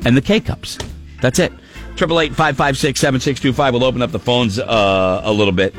and 0.07 0.17
the 0.17 0.23
K 0.23 0.41
cups. 0.41 0.79
That's 1.21 1.39
it. 1.39 1.53
Triple 1.97 2.21
eight 2.21 2.35
five 2.35 2.57
five 2.57 2.79
six 2.79 2.99
seven 3.01 3.21
six 3.21 3.39
two 3.41 3.53
five. 3.53 3.75
We'll 3.75 3.85
open 3.85 4.01
up 4.01 4.13
the 4.13 4.19
phones 4.19 4.59
uh, 4.59 5.21
a 5.23 5.31
little 5.33 5.53
bit. 5.53 5.75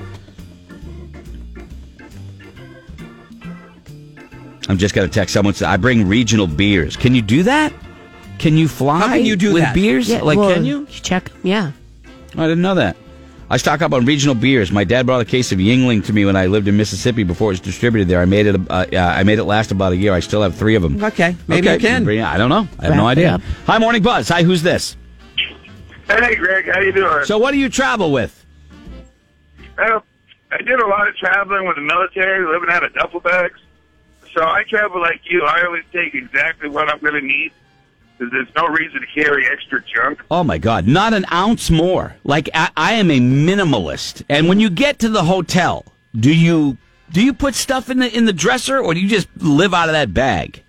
I'm 4.71 4.77
just 4.77 4.95
going 4.95 5.05
to 5.05 5.13
text 5.13 5.33
someone. 5.33 5.53
Say, 5.53 5.65
I 5.65 5.75
bring 5.75 6.07
regional 6.07 6.47
beers. 6.47 6.95
Can 6.95 7.13
you 7.13 7.21
do 7.21 7.43
that? 7.43 7.73
Can 8.39 8.55
you 8.57 8.69
fly? 8.69 8.99
How 8.99 9.07
can 9.09 9.25
you 9.25 9.35
do 9.35 9.51
with 9.53 9.63
that? 9.63 9.75
beers? 9.75 10.09
like, 10.09 10.37
well, 10.37 10.53
can 10.53 10.63
you? 10.63 10.85
check? 10.85 11.29
Yeah. 11.43 11.73
I 12.37 12.47
didn't 12.47 12.61
know 12.61 12.75
that. 12.75 12.95
I 13.49 13.57
stock 13.57 13.81
up 13.81 13.91
on 13.91 14.05
regional 14.05 14.33
beers. 14.33 14.71
My 14.71 14.85
dad 14.85 15.05
brought 15.05 15.19
a 15.19 15.25
case 15.25 15.51
of 15.51 15.59
Yuengling 15.59 16.05
to 16.05 16.13
me 16.13 16.23
when 16.23 16.37
I 16.37 16.45
lived 16.45 16.69
in 16.69 16.77
Mississippi 16.77 17.23
before 17.23 17.49
it 17.49 17.55
was 17.55 17.59
distributed 17.59 18.07
there. 18.07 18.21
I 18.21 18.25
made 18.25 18.47
it. 18.47 18.55
Uh, 18.55 18.85
uh, 18.93 18.97
I 18.97 19.23
made 19.23 19.39
it 19.39 19.43
last 19.43 19.71
about 19.71 19.91
a 19.91 19.97
year. 19.97 20.13
I 20.13 20.21
still 20.21 20.41
have 20.41 20.55
three 20.55 20.75
of 20.75 20.83
them. 20.83 21.03
Okay, 21.03 21.35
maybe 21.49 21.67
you 21.69 21.77
can. 21.77 22.07
I 22.07 22.37
don't 22.37 22.47
know. 22.47 22.65
I 22.79 22.83
have 22.83 22.91
Wrap 22.91 22.95
no 22.95 23.07
idea. 23.07 23.41
Hi, 23.67 23.77
morning 23.77 24.01
buzz. 24.01 24.29
Hi, 24.29 24.43
who's 24.43 24.63
this? 24.63 24.95
Hey, 26.07 26.35
Greg, 26.35 26.69
how 26.71 26.79
you 26.79 26.93
doing? 26.93 27.25
So, 27.25 27.37
what 27.37 27.51
do 27.51 27.57
you 27.57 27.67
travel 27.67 28.13
with? 28.13 28.45
Well, 29.77 30.05
I 30.53 30.57
did 30.59 30.79
a 30.79 30.87
lot 30.87 31.09
of 31.09 31.15
traveling 31.17 31.67
with 31.67 31.75
the 31.75 31.81
military, 31.81 32.47
living 32.47 32.69
out 32.69 32.85
of 32.85 32.93
duffel 32.93 33.19
bags. 33.19 33.59
So 34.33 34.43
I 34.43 34.63
travel 34.69 35.01
like 35.01 35.21
you. 35.25 35.43
I 35.43 35.63
always 35.65 35.83
take 35.91 36.13
exactly 36.13 36.69
what 36.69 36.89
I'm 36.89 36.99
going 36.99 37.15
to 37.15 37.21
need 37.21 37.51
because 38.17 38.31
there's 38.31 38.55
no 38.55 38.67
reason 38.67 39.01
to 39.01 39.07
carry 39.07 39.47
extra 39.47 39.83
junk. 39.83 40.23
Oh 40.29 40.43
my 40.43 40.57
God, 40.57 40.87
not 40.87 41.13
an 41.13 41.25
ounce 41.31 41.69
more. 41.69 42.15
Like 42.23 42.49
I, 42.53 42.69
I 42.77 42.93
am 42.93 43.11
a 43.11 43.19
minimalist. 43.19 44.23
And 44.29 44.47
when 44.47 44.59
you 44.59 44.69
get 44.69 44.99
to 44.99 45.09
the 45.09 45.23
hotel, 45.23 45.85
do 46.17 46.33
you 46.33 46.77
do 47.11 47.23
you 47.23 47.33
put 47.33 47.55
stuff 47.55 47.89
in 47.89 47.99
the 47.99 48.15
in 48.15 48.25
the 48.25 48.33
dresser 48.33 48.79
or 48.79 48.93
do 48.93 48.99
you 48.99 49.09
just 49.09 49.27
live 49.37 49.73
out 49.73 49.89
of 49.89 49.93
that 49.93 50.13
bag? 50.13 50.63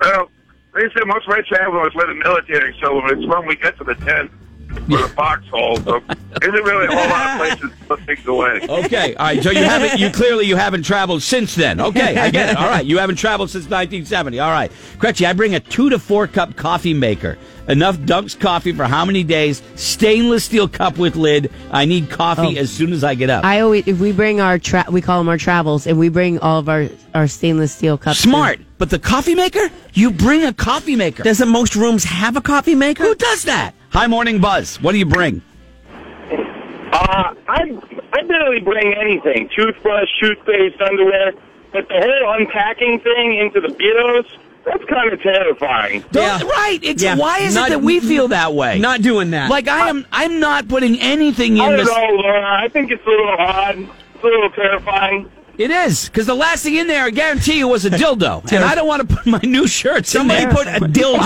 Well, 0.00 0.30
they 0.74 0.82
said 0.94 1.06
most 1.06 1.26
of 1.26 1.30
my 1.30 1.42
travel 1.48 1.80
was 1.80 1.92
with 1.94 2.06
the 2.06 2.14
military, 2.14 2.76
so 2.80 3.04
it's 3.06 3.26
when 3.26 3.46
we 3.46 3.56
get 3.56 3.76
to 3.78 3.84
the 3.84 3.94
tent 3.96 4.30
or 4.72 4.98
the 5.02 5.08
foxhole. 5.14 5.76
So 5.78 5.96
isn't 6.42 6.52
really 6.64 6.86
a 6.86 6.90
whole 6.90 7.08
lot 7.10 7.30
of 7.30 7.58
places 7.58 7.78
to 7.78 7.84
put 7.86 8.00
things 8.06 8.26
away. 8.26 8.60
Okay, 8.68 9.14
all 9.14 9.26
right. 9.26 9.42
So 9.42 9.50
you 9.50 9.64
haven't 9.64 9.98
you 9.98 10.10
clearly 10.10 10.46
you 10.46 10.56
haven't 10.56 10.82
traveled 10.84 11.22
since 11.22 11.54
then. 11.54 11.80
Okay, 11.80 12.16
I 12.16 12.30
get 12.30 12.50
it. 12.50 12.56
All 12.56 12.68
right, 12.68 12.84
you 12.84 12.98
haven't 12.98 13.16
traveled 13.16 13.50
since 13.50 13.64
1970. 13.64 14.38
All 14.40 14.50
right, 14.50 14.70
Gretchen, 14.98 15.26
I 15.26 15.32
bring 15.32 15.54
a 15.54 15.60
two 15.60 15.90
to 15.90 15.98
four 15.98 16.26
cup 16.26 16.56
coffee 16.56 16.94
maker. 16.94 17.38
Enough 17.68 17.98
Dunks 17.98 18.38
coffee 18.38 18.72
for 18.72 18.84
how 18.84 19.04
many 19.04 19.22
days? 19.22 19.62
Stainless 19.76 20.44
steel 20.44 20.66
cup 20.66 20.98
with 20.98 21.14
lid. 21.14 21.52
I 21.70 21.84
need 21.84 22.10
coffee 22.10 22.58
Oh. 22.58 22.60
as 22.60 22.70
soon 22.72 22.92
as 22.92 23.04
I 23.04 23.14
get 23.14 23.30
up. 23.30 23.44
I 23.44 23.60
always 23.60 23.86
if 23.86 24.00
we 24.00 24.10
bring 24.12 24.40
our 24.40 24.58
tra- 24.58 24.86
we 24.90 25.00
call 25.00 25.18
them 25.18 25.28
our 25.28 25.38
travels, 25.38 25.86
and 25.86 25.98
we 25.98 26.08
bring 26.08 26.38
all 26.40 26.58
of 26.58 26.68
our 26.68 26.88
our 27.14 27.28
stainless 27.28 27.72
steel 27.72 27.96
cups. 27.98 28.18
Smart, 28.18 28.58
but 28.78 28.90
the 28.90 28.98
coffee 28.98 29.34
maker? 29.36 29.70
You 29.94 30.10
bring 30.10 30.44
a 30.44 30.52
coffee 30.52 30.96
maker. 30.96 31.22
Doesn't 31.22 31.48
most 31.48 31.76
rooms 31.76 32.02
have 32.04 32.36
a 32.36 32.40
coffee 32.40 32.74
maker? 32.74 33.04
Who 33.04 33.14
does 33.14 33.42
that? 33.44 33.74
Hi, 33.92 34.06
morning 34.06 34.40
buzz. 34.40 34.80
What 34.80 34.92
do 34.92 34.98
you 34.98 35.06
bring? 35.06 35.42
Uh, 36.92 37.34
I 37.48 37.78
I 38.12 38.22
barely 38.22 38.60
bring 38.60 38.94
anything: 38.94 39.48
toothbrush, 39.54 40.08
toothpaste, 40.20 40.80
underwear. 40.80 41.32
But 41.72 41.88
the 41.88 41.94
whole 41.94 42.34
unpacking 42.34 42.98
thing 43.00 43.38
into 43.38 43.60
the 43.60 43.68
Beatles, 43.68 44.26
that's 44.64 44.84
kind 44.86 45.12
of 45.12 45.20
terrifying. 45.22 46.04
Yeah. 46.12 46.42
Right. 46.42 46.80
It's 46.82 47.02
Yeah. 47.02 47.14
why 47.16 47.38
is 47.38 47.54
Not- 47.54 47.68
it 47.68 47.70
that 47.74 47.78
we 47.82 48.00
feel 48.00 48.26
that 48.28 48.54
way? 48.54 48.78
Not 48.80 49.02
doing 49.02 49.30
that. 49.30 49.50
like 49.50 49.68
I 49.68 49.88
am. 49.88 50.04
I'm 50.12 50.40
not 50.40 50.66
putting 50.68 50.98
anything 51.00 51.56
in. 51.56 51.62
I 51.62 51.64
in 51.66 51.70
don't 51.76 51.86
this. 51.86 51.88
know, 51.96 52.06
Laura. 52.14 52.44
I 52.62 52.68
think 52.68 52.90
it's 52.90 53.04
a 53.06 53.08
little 53.10 53.28
odd. 53.38 53.78
It's 53.78 54.22
a 54.24 54.26
little 54.26 54.50
terrifying. 54.50 55.30
It 55.60 55.70
is 55.70 56.08
because 56.08 56.26
the 56.26 56.34
last 56.34 56.62
thing 56.62 56.76
in 56.76 56.86
there, 56.86 57.04
I 57.04 57.10
guarantee 57.10 57.58
you, 57.58 57.68
was 57.68 57.84
a 57.84 57.90
dildo, 57.90 58.50
and 58.50 58.64
I 58.64 58.74
don't 58.74 58.88
want 58.88 59.06
to 59.06 59.14
put 59.16 59.26
my 59.26 59.40
new 59.42 59.66
shirts 59.68 60.08
Somebody 60.10 60.44
in 60.44 60.48
there. 60.48 60.56
put 60.56 60.66
a 60.66 60.80
dildo 60.86 61.18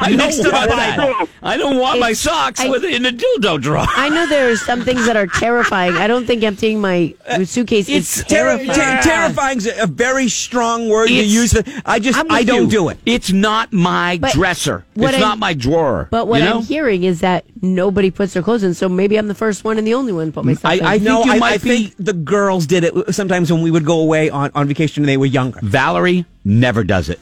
I 0.00 0.08
don't 0.08 0.16
next 0.16 0.38
to 0.38 0.50
want 0.50 0.70
the 0.70 0.76
that. 0.76 1.28
I 1.40 1.56
don't 1.56 1.78
want 1.78 2.00
my 2.00 2.12
socks 2.12 2.58
I- 2.58 2.68
with 2.68 2.84
in 2.84 3.06
a 3.06 3.12
dildo 3.12 3.60
drawer. 3.60 3.86
I 3.88 4.08
know 4.08 4.26
there 4.26 4.50
are 4.50 4.56
some 4.56 4.82
things 4.82 5.06
that 5.06 5.16
are 5.16 5.28
terrifying. 5.28 5.94
I 5.94 6.08
don't 6.08 6.26
think 6.26 6.42
emptying 6.42 6.80
my 6.80 7.14
uh, 7.28 7.44
suitcase 7.44 7.88
It's 7.88 8.16
is 8.18 8.24
ter- 8.24 8.58
terrifying. 8.58 8.68
ter- 8.74 9.02
terrifying's 9.02 9.66
a, 9.68 9.84
a 9.84 9.86
very 9.86 10.28
strong 10.28 10.88
word 10.88 11.06
to 11.06 11.12
It's- 11.14 11.28
use. 11.32 11.52
For, 11.52 11.62
I 11.84 12.00
just 12.00 12.18
I'm 12.18 12.28
I 12.28 12.40
with 12.40 12.46
don't 12.48 12.62
you. 12.64 12.70
do 12.70 12.88
it. 12.88 12.98
It's 13.06 13.30
not 13.30 13.72
my 13.72 14.18
But 14.20 14.32
dresser. 14.32 14.84
It's 14.96 15.04
I'm- 15.12 15.20
not 15.20 15.38
my 15.38 15.54
drawer. 15.54 16.08
But 16.10 16.26
what 16.26 16.40
you 16.40 16.46
know? 16.46 16.56
I'm 16.58 16.62
hearing 16.64 17.04
is 17.04 17.20
that 17.20 17.44
nobody 17.62 18.10
puts 18.10 18.32
their 18.34 18.42
clothes 18.42 18.64
in, 18.64 18.74
so 18.74 18.88
maybe 18.88 19.16
I'm 19.16 19.28
the 19.28 19.34
first 19.34 19.62
one 19.62 19.78
and 19.78 19.86
the 19.86 19.94
only 19.94 20.12
one 20.12 20.26
to 20.26 20.32
put 20.32 20.44
my 20.44 20.54
stuff 20.54 20.72
I- 20.72 20.74
in. 20.74 20.84
I 20.84 20.92
think 20.98 21.02
no, 21.04 21.24
you 21.24 21.32
I, 21.32 21.38
might 21.38 21.52
I 21.54 21.58
be- 21.58 21.68
think 21.86 21.94
the 22.00 22.12
girls 22.14 22.66
did 22.66 22.82
it 22.82 23.14
sometimes 23.14 23.52
when 23.52 23.62
we 23.62 23.75
would 23.76 23.82
would 23.82 23.86
go 23.86 24.00
away 24.00 24.30
on, 24.30 24.50
on 24.54 24.66
vacation 24.68 25.02
when 25.02 25.06
they 25.06 25.16
were 25.18 25.26
younger. 25.26 25.60
Valerie 25.62 26.24
never 26.44 26.82
does 26.82 27.10
it. 27.10 27.20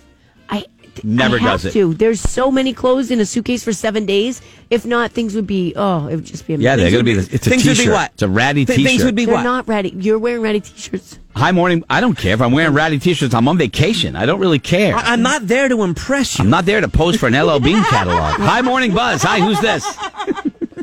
I 0.49 0.64
Never 1.02 1.37
I 1.37 1.40
have 1.40 1.50
does 1.62 1.64
it. 1.64 1.73
To. 1.73 1.92
There's 1.92 2.20
so 2.20 2.52
many 2.52 2.73
clothes 2.73 3.11
in 3.11 3.18
a 3.18 3.26
suitcase 3.26 3.64
for 3.64 3.73
seven 3.73 4.06
days. 4.06 4.40
If 4.70 4.87
not, 4.87 5.11
things 5.11 5.34
would 5.34 5.46
be. 5.49 5.73
Oh, 5.75 6.06
it 6.06 6.14
would 6.14 6.25
just 6.25 6.46
be. 6.46 6.54
Yeah, 6.54 6.75
amazing. 6.75 6.76
they're 6.78 7.02
going 7.02 7.04
to 7.16 7.28
be. 7.28 7.34
It's 7.34 7.46
a 7.46 7.50
Things 7.50 7.64
would 7.64 7.73
be 7.73 7.76
t-shirt. 7.78 7.92
what? 7.92 8.12
It's 8.12 8.23
a 8.23 8.28
ratty 8.28 8.64
Th- 8.64 8.76
t-shirt. 8.76 8.88
things 8.90 9.04
would 9.04 9.16
be 9.16 9.25
They're 9.25 9.34
what? 9.34 9.42
not 9.42 9.66
ratty. 9.66 9.88
You're 9.96 10.20
wearing 10.20 10.42
ratty 10.42 10.61
t-shirts. 10.61 11.18
Hi, 11.34 11.50
morning. 11.50 11.82
I 11.90 12.00
don't 12.00 12.16
care 12.16 12.34
if 12.34 12.40
I'm 12.40 12.52
wearing 12.52 12.73
ratty 12.75 13.00
t-shirts. 13.00 13.34
I'm 13.34 13.49
on 13.49 13.58
vacation. 13.58 14.14
I 14.14 14.25
don't 14.25 14.38
really 14.38 14.61
care. 14.61 14.94
I, 14.94 15.14
am 15.14 15.23
not 15.23 15.49
there 15.49 15.68
to 15.68 15.82
impress 15.82 16.38
you. 16.38 16.44
I'm 16.44 16.50
not 16.50 16.64
there 16.64 16.80
to 16.80 16.88
pose 16.88 17.16
for 17.16 17.26
an 17.26 17.34
LL 17.34 17.58
Bean 17.58 17.82
catalog. 17.90 18.37
Hi, 18.38 18.62
morning 18.62 18.94
buzz. 18.94 19.20
Hi, 19.25 19.40
who's 19.40 19.61
this? 19.61 19.84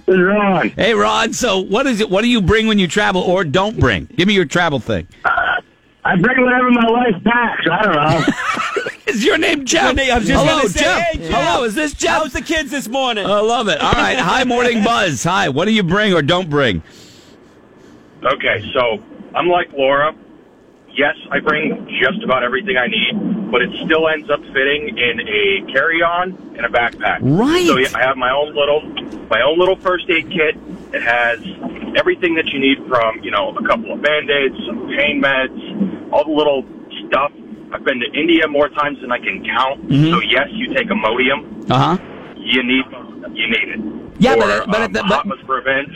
Ron. 0.07 0.69
Hey, 0.71 0.93
Rod. 0.93 1.35
So, 1.35 1.59
what 1.59 1.87
is 1.87 2.01
it? 2.01 2.09
What 2.09 2.21
do 2.23 2.27
you 2.27 2.41
bring 2.41 2.67
when 2.67 2.79
you 2.79 2.87
travel, 2.87 3.21
or 3.21 3.43
don't 3.43 3.79
bring? 3.79 4.05
Give 4.17 4.27
me 4.27 4.33
your 4.33 4.45
travel 4.45 4.79
thing. 4.79 5.07
I 6.03 6.15
bring 6.15 6.43
whatever 6.43 6.71
my 6.71 6.89
wife 6.89 7.23
packs. 7.23 7.65
I 7.71 7.83
don't 7.83 7.95
know. 7.95 8.91
Is 9.07 9.23
your 9.23 9.37
name 9.37 9.65
Jeff? 9.65 9.83
Your 9.85 9.93
name- 9.93 10.11
I 10.13 10.17
was 10.17 10.27
just 10.27 10.41
Hello, 10.43 10.57
gonna 10.57 10.69
say, 10.69 10.79
Jeff. 10.81 10.99
hey, 10.99 11.17
Jeff. 11.19 11.31
Hello, 11.31 11.63
is 11.65 11.75
this 11.75 11.93
Jeff? 11.93 12.21
How's 12.23 12.33
the 12.33 12.41
kids 12.41 12.71
this 12.71 12.87
morning? 12.87 13.25
I 13.25 13.39
love 13.41 13.67
it. 13.67 13.79
All 13.81 13.91
right. 13.91 14.17
Hi, 14.17 14.43
morning 14.45 14.83
buzz. 14.85 15.23
Hi. 15.23 15.49
What 15.49 15.65
do 15.65 15.71
you 15.73 15.83
bring 15.83 16.13
or 16.13 16.21
don't 16.21 16.49
bring? 16.49 16.81
Okay, 18.23 18.63
so 18.73 19.03
I'm 19.35 19.47
like 19.47 19.71
Laura. 19.73 20.15
Yes, 20.93 21.15
I 21.29 21.39
bring 21.39 21.87
just 22.01 22.23
about 22.23 22.43
everything 22.43 22.77
I 22.77 22.87
need, 22.87 23.51
but 23.51 23.61
it 23.61 23.69
still 23.85 24.07
ends 24.07 24.29
up 24.29 24.41
fitting 24.53 24.97
in 24.97 25.19
a 25.21 25.71
carry-on 25.71 26.31
and 26.57 26.65
a 26.65 26.69
backpack. 26.69 27.19
Right. 27.21 27.65
So 27.67 27.77
yeah, 27.77 27.89
I 27.95 28.01
have 28.03 28.17
my 28.17 28.31
own 28.31 28.53
little, 28.55 28.81
my 29.29 29.41
own 29.41 29.57
little 29.59 29.75
first 29.77 30.09
aid 30.09 30.29
kit. 30.29 30.55
It 30.93 31.01
has 31.01 31.39
everything 31.97 32.35
that 32.35 32.47
you 32.47 32.59
need 32.59 32.85
from, 32.87 33.23
you 33.23 33.31
know, 33.31 33.55
a 33.55 33.65
couple 33.67 33.91
of 33.93 34.01
band-aids, 34.01 34.55
some 34.67 34.87
pain 34.89 35.21
meds, 35.21 35.90
all 36.11 36.25
the 36.25 36.31
little 36.31 36.63
stuff. 37.07 37.31
I've 37.73 37.83
been 37.85 37.99
to 38.01 38.19
India 38.19 38.47
more 38.47 38.67
times 38.69 38.99
than 39.01 39.11
I 39.11 39.17
can 39.17 39.43
count. 39.45 39.87
Mm-hmm. 39.87 40.11
So 40.11 40.19
yes, 40.21 40.47
you 40.51 40.73
take 40.73 40.87
Imodium. 40.89 41.69
Uh 41.71 41.95
huh. 41.95 41.97
You 42.37 42.63
need, 42.63 42.83
you 43.33 43.47
need 43.47 43.69
it. 43.75 43.79
Yeah, 44.19 44.33
or, 44.33 44.37
but- 44.37 44.67
but- 44.71 44.81
um, 45.03 45.09
but- 45.09 45.25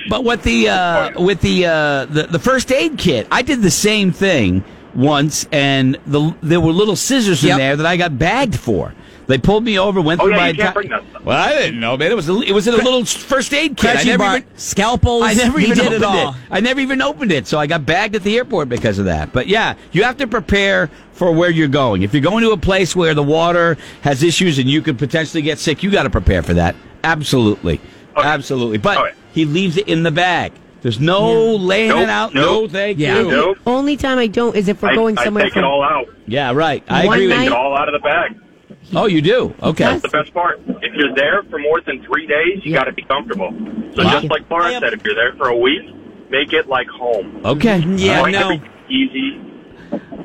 But 0.09 0.23
with 0.23 0.43
the 0.43 0.69
uh, 0.69 1.21
with 1.21 1.41
the, 1.41 1.65
uh, 1.65 2.05
the 2.05 2.23
the 2.23 2.39
first 2.39 2.71
aid 2.71 2.97
kit, 2.97 3.27
I 3.31 3.41
did 3.41 3.61
the 3.61 3.69
same 3.71 4.11
thing 4.11 4.63
once, 4.95 5.47
and 5.51 5.97
the 6.07 6.33
there 6.41 6.61
were 6.61 6.71
little 6.71 6.95
scissors 6.95 7.43
in 7.43 7.49
there 7.57 7.75
that 7.75 7.85
I 7.85 7.97
got 7.97 8.17
bagged 8.17 8.57
for. 8.57 8.93
They 9.27 9.37
pulled 9.39 9.63
me 9.63 9.79
over, 9.79 9.99
went 10.01 10.21
Oh, 10.21 10.25
through 10.25 10.33
yeah, 10.33 10.37
my. 10.39 10.47
you 10.49 10.53
can't 10.55 10.69
enti- 10.69 10.73
bring 10.73 10.89
that 10.89 11.03
stuff. 11.09 11.23
Well, 11.25 11.37
I 11.37 11.53
didn't 11.53 11.79
know, 11.79 11.97
man. 11.97 12.11
It 12.11 12.15
was 12.15 12.29
a, 12.29 12.39
it 12.41 12.51
was 12.51 12.67
in 12.67 12.75
a 12.75 12.77
little 12.77 13.03
first 13.05 13.53
aid 13.53 13.75
kit. 13.75 13.97
I 13.97 14.03
never 14.03 14.17
bar, 14.19 14.37
even, 14.37 14.49
scalpels. 14.57 15.23
I 15.23 15.33
never 15.33 15.57
he 15.59 15.65
even 15.65 15.77
did 15.77 15.87
opened 15.87 16.03
it 16.03 16.03
all. 16.03 16.35
I 16.51 16.59
never 16.59 16.79
even 16.79 17.01
opened 17.01 17.31
it, 17.31 17.47
so 17.47 17.57
I 17.57 17.65
got 17.67 17.85
bagged 17.85 18.15
at 18.15 18.23
the 18.23 18.37
airport 18.37 18.69
because 18.69 18.99
of 18.99 19.05
that. 19.05 19.33
But 19.33 19.47
yeah, 19.47 19.75
you 19.91 20.03
have 20.03 20.17
to 20.17 20.27
prepare 20.27 20.89
for 21.13 21.31
where 21.31 21.49
you're 21.49 21.67
going. 21.67 22.03
If 22.03 22.13
you're 22.13 22.21
going 22.21 22.43
to 22.43 22.51
a 22.51 22.57
place 22.57 22.95
where 22.95 23.13
the 23.15 23.23
water 23.23 23.77
has 24.01 24.21
issues 24.21 24.59
and 24.59 24.69
you 24.69 24.81
could 24.81 24.99
potentially 24.99 25.41
get 25.41 25.57
sick, 25.57 25.81
you 25.81 25.89
got 25.89 26.03
to 26.03 26.09
prepare 26.09 26.43
for 26.43 26.53
that. 26.53 26.75
Absolutely, 27.03 27.79
Okay. 28.17 28.27
absolutely. 28.27 28.77
But 28.77 28.97
Okay. 28.97 29.11
he 29.33 29.45
leaves 29.45 29.77
it 29.77 29.87
in 29.87 30.03
the 30.03 30.11
bag. 30.11 30.51
There's 30.81 30.99
no 30.99 31.55
laying 31.55 31.89
Nope, 31.89 31.99
it 32.01 32.09
out. 32.09 32.33
nope. 32.35 32.61
No, 32.63 32.67
thank 32.67 32.99
Yeah. 32.99 33.17
you. 33.21 33.31
Nope. 33.31 33.57
Only 33.65 33.97
time 33.97 34.19
I 34.19 34.27
don't 34.27 34.55
is 34.55 34.67
if 34.67 34.83
we're 34.83 34.91
I, 34.91 34.95
going 34.95 35.17
I 35.17 35.23
somewhere. 35.23 35.45
take 35.45 35.53
for- 35.53 35.59
it 35.59 35.65
all 35.65 35.83
out. 35.83 36.05
Yeah, 36.27 36.51
right. 36.51 36.83
I 36.87 37.05
One 37.07 37.15
agree 37.15 37.27
with 37.27 37.35
night- 37.37 37.43
Take 37.45 37.53
it 37.53 37.57
all 37.57 37.75
out 37.75 37.87
of 37.87 37.93
the 37.93 38.07
bag. 38.07 38.35
Oh, 38.93 39.05
you 39.07 39.21
do? 39.21 39.53
Okay. 39.61 39.83
That's 39.85 40.01
the 40.01 40.09
best 40.09 40.33
part. 40.33 40.59
If 40.67 40.93
you're 40.95 41.13
there 41.15 41.43
for 41.49 41.57
more 41.59 41.81
than 41.81 42.03
three 42.05 42.27
days, 42.27 42.63
you 42.63 42.71
Yeah. 42.73 42.79
got 42.79 42.83
to 42.85 42.93
be 42.93 43.03
comfortable. 43.03 43.51
So 43.95 44.03
Wow. 44.03 44.11
just 44.11 44.29
like 44.29 44.49
Laura 44.49 44.71
said, 44.79 44.93
if 44.93 45.03
you're 45.03 45.15
there 45.15 45.33
for 45.37 45.47
a 45.49 45.57
week, 45.57 45.81
make 46.29 46.53
it 46.53 46.67
like 46.67 46.87
home. 46.87 47.41
Okay. 47.45 47.79
Yeah. 47.79 48.23
Make 48.23 48.33
no. 48.33 48.59
easy. 48.89 49.41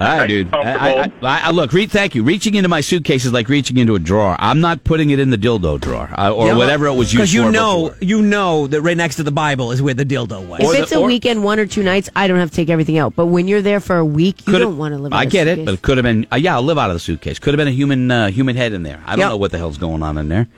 All 0.00 0.06
right, 0.16 0.26
dude. 0.26 0.54
I, 0.54 1.02
I, 1.02 1.02
I, 1.02 1.12
I, 1.22 1.50
look, 1.50 1.74
re- 1.74 1.84
thank 1.86 2.14
you. 2.14 2.22
Reaching 2.22 2.54
into 2.54 2.70
my 2.70 2.80
suitcase 2.80 3.26
is 3.26 3.34
like 3.34 3.50
reaching 3.50 3.76
into 3.76 3.94
a 3.94 3.98
drawer. 3.98 4.34
I'm 4.38 4.60
not 4.62 4.82
putting 4.82 5.10
it 5.10 5.18
in 5.18 5.28
the 5.28 5.36
dildo 5.36 5.78
drawer 5.78 6.08
uh, 6.16 6.32
or 6.32 6.46
Yeah, 6.46 6.56
whatever 6.56 6.86
it 6.86 6.94
was 6.94 7.12
used 7.12 7.16
for. 7.16 7.18
Because 7.18 7.34
you 7.34 7.52
know, 7.52 7.90
before. 7.90 8.04
you 8.04 8.22
know 8.22 8.66
that 8.68 8.80
right 8.80 8.96
next 8.96 9.16
to 9.16 9.22
the 9.22 9.30
Bible 9.30 9.72
is 9.72 9.82
where 9.82 9.92
the 9.92 10.06
dildo 10.06 10.46
was. 10.46 10.60
Or 10.60 10.70
If 10.72 10.76
the- 10.78 10.82
it's 10.84 10.92
a 10.92 11.00
or- 11.00 11.06
weekend, 11.06 11.44
one 11.44 11.58
or 11.60 11.66
two 11.66 11.82
nights, 11.82 12.08
I 12.16 12.28
don't 12.28 12.38
have 12.38 12.48
to 12.48 12.56
take 12.56 12.70
everything 12.70 12.96
out. 12.96 13.14
But 13.14 13.26
when 13.26 13.46
you're 13.46 13.60
there 13.60 13.78
for 13.80 13.96
a 13.96 14.04
week, 14.04 14.46
you 14.46 14.58
don't 14.58 14.78
want 14.78 14.94
to 14.94 14.98
live. 14.98 15.12
I 15.12 15.22
in 15.22 15.28
a 15.28 15.30
get 15.30 15.46
it, 15.48 15.64
but 15.66 15.74
it 15.74 15.82
could 15.82 15.98
have 15.98 16.04
been. 16.04 16.26
Uh, 16.32 16.36
yeah, 16.36 16.54
I'll 16.54 16.62
live 16.62 16.78
out 16.78 16.88
of 16.88 16.94
the 16.96 17.00
suitcase. 17.00 17.38
Could 17.38 17.52
have 17.52 17.58
been 17.58 17.68
a 17.68 17.72
human 17.72 18.10
uh, 18.10 18.30
human 18.30 18.56
head 18.56 18.72
in 18.72 18.82
there. 18.84 19.02
I 19.04 19.10
don't 19.10 19.18
Yep. 19.20 19.28
know 19.28 19.36
what 19.36 19.50
the 19.52 19.58
hell's 19.58 19.76
going 19.76 20.02
on 20.02 20.16
in 20.16 20.28
there. 20.30 20.48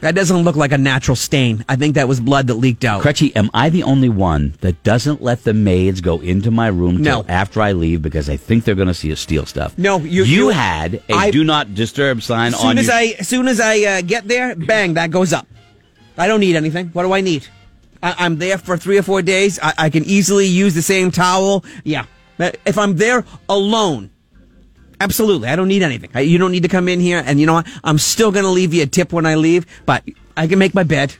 That 0.00 0.14
doesn't 0.14 0.36
look 0.44 0.56
like 0.56 0.72
a 0.72 0.78
natural 0.78 1.16
stain. 1.16 1.64
I 1.68 1.76
think 1.76 1.94
that 1.94 2.06
was 2.06 2.20
blood 2.20 2.48
that 2.48 2.54
leaked 2.54 2.84
out. 2.84 3.02
Crutchy, 3.02 3.34
am 3.34 3.50
I 3.54 3.70
the 3.70 3.82
only 3.82 4.10
one 4.10 4.54
that 4.60 4.82
doesn't 4.82 5.22
let 5.22 5.44
the 5.44 5.54
maids 5.54 6.00
go 6.02 6.20
into 6.20 6.50
my 6.50 6.66
room 6.68 7.02
till 7.02 7.22
No. 7.22 7.24
after 7.28 7.62
I 7.62 7.72
leave 7.72 8.02
because 8.02 8.28
I 8.28 8.36
think 8.36 8.64
they're 8.64 8.74
going 8.74 8.88
to 8.88 8.94
see 8.94 9.10
us 9.10 9.20
steal 9.20 9.46
stuff? 9.46 9.76
No, 9.78 9.98
you- 9.98 10.24
you 10.24 10.24
you- 10.24 10.48
had 10.50 11.02
a 11.08 11.14
I- 11.14 11.30
do 11.30 11.44
not 11.44 11.74
disturb 11.74 12.22
sign 12.22 12.52
As 12.52 12.60
soon 12.60 12.70
on 12.70 12.78
as 12.78 12.86
your- 12.86 12.94
I, 12.94 13.14
as 13.18 13.26
soon 13.28 13.48
as 13.48 13.58
I 13.58 13.80
uh, 13.84 14.02
get 14.02 14.28
there, 14.28 14.54
bang, 14.54 14.94
that 14.94 15.10
goes 15.10 15.32
up. 15.32 15.46
I 16.18 16.26
don't 16.28 16.40
need 16.40 16.56
anything. 16.56 16.88
What 16.92 17.02
do 17.04 17.12
I 17.12 17.22
need? 17.22 17.46
I, 18.02 18.14
I'm 18.18 18.36
there 18.36 18.58
for 18.58 18.76
three 18.76 18.98
or 18.98 19.02
four 19.02 19.22
days. 19.22 19.58
I, 19.62 19.72
I 19.78 19.90
can 19.90 20.04
easily 20.04 20.46
use 20.46 20.74
the 20.74 20.82
same 20.82 21.10
towel. 21.10 21.64
Yeah, 21.84 22.04
if 22.38 22.76
I'm 22.76 22.96
there 22.96 23.24
alone, 23.48 24.10
absolutely, 25.00 25.48
I 25.48 25.56
don't 25.56 25.68
need 25.68 25.82
anything. 25.82 26.10
I, 26.14 26.20
you 26.20 26.38
don't 26.38 26.52
need 26.52 26.62
to 26.62 26.68
come 26.68 26.88
in 26.88 27.00
here. 27.00 27.22
And 27.24 27.38
you 27.40 27.46
know 27.46 27.54
what? 27.54 27.66
I'm 27.84 27.98
still 27.98 28.30
going 28.32 28.44
to 28.44 28.50
leave 28.50 28.72
you 28.74 28.82
a 28.82 28.86
tip 28.86 29.12
when 29.12 29.26
I 29.26 29.34
leave, 29.36 29.66
but 29.86 30.02
I 30.36 30.46
can 30.46 30.58
make 30.58 30.74
my 30.74 30.82
bed. 30.82 31.14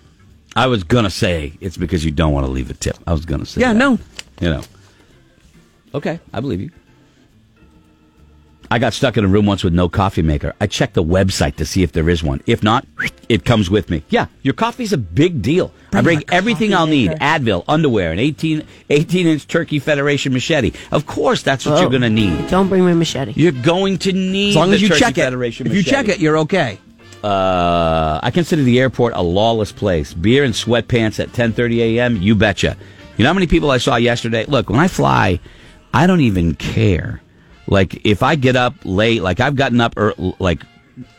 I 0.55 0.69
was 0.69 0.85
gonna 0.85 1.11
say 1.11 1.53
it's 1.61 1.77
because 1.77 2.03
you 2.03 2.11
don't 2.11 2.33
want 2.33 2.47
to 2.47 2.51
leave 2.51 2.71
a 2.71 2.75
tip. 2.75 2.97
I 3.07 3.13
was 3.13 3.27
gonna 3.27 3.45
say 3.45 3.61
Yeah, 3.61 3.75
that. 3.75 3.79
no. 3.79 3.99
You 4.41 4.49
know. 4.51 4.63
Okay, 5.95 6.19
I 6.33 6.41
believe 6.41 6.63
you. 6.63 6.71
I 8.71 8.79
got 8.79 8.93
stuck 8.95 9.17
in 9.17 9.25
a 9.25 9.29
room 9.29 9.47
once 9.47 9.63
with 9.63 9.73
no 9.75 9.89
coffee 9.89 10.23
maker. 10.23 10.55
I 10.61 10.67
checked 10.67 10.95
the 10.95 11.05
website 11.05 11.57
to 11.57 11.65
see 11.65 11.83
if 11.83 11.93
there 11.93 12.09
is 12.11 12.23
one. 12.23 12.43
If 12.47 12.63
not, 12.63 12.85
it 13.29 13.45
comes 13.45 13.71
with 13.71 13.91
me. 13.91 14.03
Yeah, 14.09 14.27
your 14.43 14.55
coffee's 14.55 14.93
a 14.93 14.99
big 14.99 15.41
deal. 15.41 15.73
I 15.93 16.01
bring 16.03 16.25
everything 16.31 16.75
I'll 16.75 16.87
need: 16.87 17.09
maker. 17.09 17.21
Advil, 17.21 17.65
underwear, 17.69 18.13
an 18.13 18.19
18, 18.19 18.65
18 18.91 19.27
inch 19.27 19.47
Turkey 19.47 19.79
Federation 19.79 20.33
machete. 20.33 20.73
Of 20.91 21.07
course, 21.07 21.43
that's 21.43 21.65
what 21.65 21.77
Oh. 21.77 21.81
you're 21.83 21.91
going 21.91 22.03
to 22.03 22.11
need. 22.11 22.49
Don't 22.49 22.69
bring 22.69 22.85
my 22.85 22.95
machete. 22.95 23.33
You're 23.37 23.53
going 23.53 23.99
to 23.99 24.13
need 24.13 24.51
As 24.51 24.57
long 24.57 24.73
as 24.73 24.83
you 24.83 24.89
Turkey 24.89 25.01
check 25.01 25.19
it. 25.19 25.23
Federation 25.23 25.67
If 25.67 25.75
you 25.75 25.83
check 25.83 26.09
it, 26.09 26.19
you're 26.19 26.39
okay. 26.39 26.79
Uh, 27.23 28.21
I 28.23 28.31
consider 28.31 28.63
the 28.63 28.79
airport 28.79 29.15
a 29.15 29.23
lawless 29.23 29.73
place. 29.73 30.13
Beer 30.15 30.45
and 30.45 30.55
sweatpants 30.55 31.19
at 31.19 31.31
10:30 31.33 31.79
a.m. 31.99 32.21
You 32.23 32.35
betcha. 32.35 32.77
You 33.17 33.23
know 33.25 33.31
how 33.31 33.35
many 33.35 33.47
people 33.47 33.71
I 33.71 33.79
saw 33.79 33.97
yesterday? 33.97 34.45
Look, 34.47 34.69
when 34.71 34.79
I 34.81 34.89
fly, 34.89 35.41
I 35.95 36.07
don't 36.07 36.21
even 36.21 36.55
care. 36.55 37.23
Like 37.67 38.05
if 38.05 38.23
I 38.23 38.37
get 38.37 38.57
up 38.57 38.75
late, 38.85 39.23
like 39.23 39.41
I've 39.41 39.57
gotten 39.57 39.81
up 39.81 39.97
or 39.97 40.15
like 40.39 40.63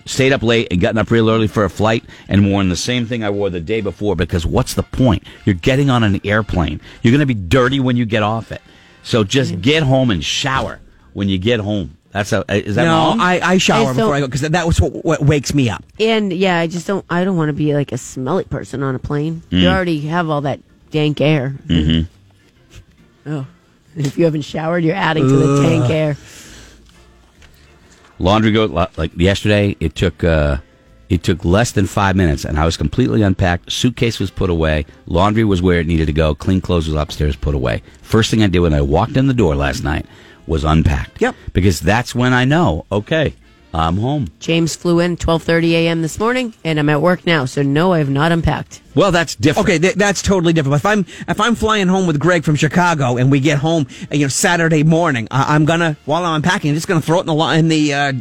stayed 0.05 0.31
up 0.31 0.43
late 0.43 0.67
and 0.71 0.81
gotten 0.81 0.97
up 0.97 1.11
real 1.11 1.29
early 1.29 1.47
for 1.47 1.65
a 1.65 1.69
flight 1.69 2.03
and 2.27 2.49
worn 2.49 2.69
the 2.69 2.75
same 2.75 3.05
thing 3.05 3.23
I 3.23 3.29
wore 3.29 3.49
the 3.49 3.59
day 3.59 3.81
before 3.81 4.15
because 4.15 4.45
what's 4.45 4.73
the 4.73 4.83
point? 4.83 5.23
You're 5.45 5.55
getting 5.55 5.89
on 5.89 6.03
an 6.03 6.21
airplane. 6.23 6.81
You're 7.01 7.11
going 7.11 7.19
to 7.19 7.25
be 7.25 7.33
dirty 7.33 7.79
when 7.79 7.97
you 7.97 8.05
get 8.05 8.23
off 8.23 8.51
it. 8.51 8.61
So 9.03 9.23
just 9.23 9.61
get 9.61 9.83
home 9.83 10.11
and 10.11 10.23
shower 10.23 10.79
when 11.13 11.29
you 11.29 11.37
get 11.37 11.59
home. 11.59 11.97
That's 12.11 12.33
a, 12.33 12.43
is 12.49 12.75
that 12.75 12.85
no, 12.85 12.91
wrong? 12.91 13.19
I, 13.19 13.39
I 13.41 13.57
shower 13.57 13.81
I 13.81 13.83
just 13.85 13.97
before 13.97 14.15
I 14.15 14.19
go 14.21 14.27
because 14.27 14.41
that 14.41 14.65
was 14.65 14.81
what, 14.81 15.05
what 15.05 15.21
wakes 15.21 15.53
me 15.53 15.69
up. 15.69 15.83
And 15.99 16.33
yeah, 16.33 16.57
I 16.57 16.67
just 16.67 16.87
don't. 16.87 17.05
I 17.09 17.23
don't 17.23 17.37
want 17.37 17.49
to 17.49 17.53
be 17.53 17.73
like 17.73 17.91
a 17.91 17.97
smelly 17.97 18.45
person 18.45 18.81
on 18.81 18.95
a 18.95 18.99
plane. 18.99 19.43
Mm. 19.51 19.61
You 19.61 19.67
already 19.67 20.01
have 20.01 20.29
all 20.29 20.41
that 20.41 20.59
dank 20.89 21.21
air. 21.21 21.55
Mm-hmm. 21.67 22.11
Oh, 23.29 23.37
and 23.39 23.45
if 24.05 24.17
you 24.17 24.25
haven't 24.25 24.41
showered, 24.43 24.83
you're 24.83 24.95
adding 24.95 25.27
to 25.27 25.35
the 25.35 25.61
tank 25.61 25.89
air. 25.89 26.17
laundry 28.19 28.51
go 28.51 28.65
like 28.97 29.11
yesterday 29.15 29.75
it 29.79 29.93
took 29.95 30.23
uh 30.23 30.57
it 31.09 31.23
took 31.23 31.45
less 31.45 31.71
than 31.71 31.85
five 31.85 32.15
minutes 32.15 32.43
and 32.45 32.57
i 32.59 32.65
was 32.65 32.75
completely 32.75 33.21
unpacked. 33.21 33.71
Suitcase 33.71 34.19
was 34.19 34.29
put 34.31 34.49
away. 34.49 34.85
Laundry 35.05 35.43
was 35.43 35.61
where 35.61 35.79
it 35.79 35.87
needed 35.87 36.07
to 36.07 36.13
go. 36.13 36.35
Clean 36.35 36.59
clothes 36.59 36.87
was 36.87 36.95
upstairs 36.95 37.35
put 37.35 37.55
away. 37.55 37.81
First 38.01 38.31
thing 38.31 38.43
i 38.43 38.47
did 38.47 38.59
when 38.59 38.73
i 38.73 38.81
walked 38.81 39.17
in 39.17 39.27
the 39.27 39.33
door 39.33 39.55
last 39.55 39.83
night 39.83 40.05
was 40.47 40.63
unpacked. 40.63 41.21
Yep. 41.21 41.35
because 41.53 41.79
that's 41.79 42.15
when 42.15 42.33
i 42.33 42.43
know 42.45 42.85
okay 42.91 43.33
i'm 43.77 43.97
home 43.97 44.27
James 44.39 44.75
flew 44.75 44.99
in 44.99 45.15
12:30 45.17 45.71
a.m. 45.71 46.01
this 46.01 46.19
morning, 46.19 46.53
and 46.63 46.79
I'm 46.79 46.89
at 46.89 47.01
work 47.01 47.25
now, 47.25 47.45
so 47.45 47.61
no, 47.61 47.93
I 47.93 47.99
have 47.99 48.09
not 48.09 48.31
unpacked. 48.31 48.81
well 48.95 49.11
that's 49.11 49.35
different 49.35 49.67
Okay, 49.67 49.79
th- 49.79 49.95
that's 49.95 50.21
totally 50.21 50.53
different. 50.53 50.75
If 50.75 50.85
I'm 50.85 51.05
if 51.27 51.39
I'm 51.41 51.55
flying 51.55 51.87
home 51.87 52.07
with 52.07 52.19
Greg 52.19 52.43
from 52.43 52.55
Chicago 52.55 53.17
and 53.17 53.29
we 53.31 53.39
get 53.39 53.57
home, 53.59 53.87
you 54.11 54.19
know, 54.19 54.27
Saturday 54.29 54.83
morning, 54.83 55.27
I- 55.31 55.53
I'm 55.55 55.65
gonna 55.65 55.97
while 56.05 56.23
I'm 56.25 56.35
unpacking, 56.35 56.69
I'm 56.71 56.75
just 56.75 56.87
gonna 56.87 57.01
throw 57.01 57.19
it 57.19 57.27
in 57.27 57.37
the 57.37 57.43
in 57.59 57.67
the 57.67 57.93
uh, 57.93 58.13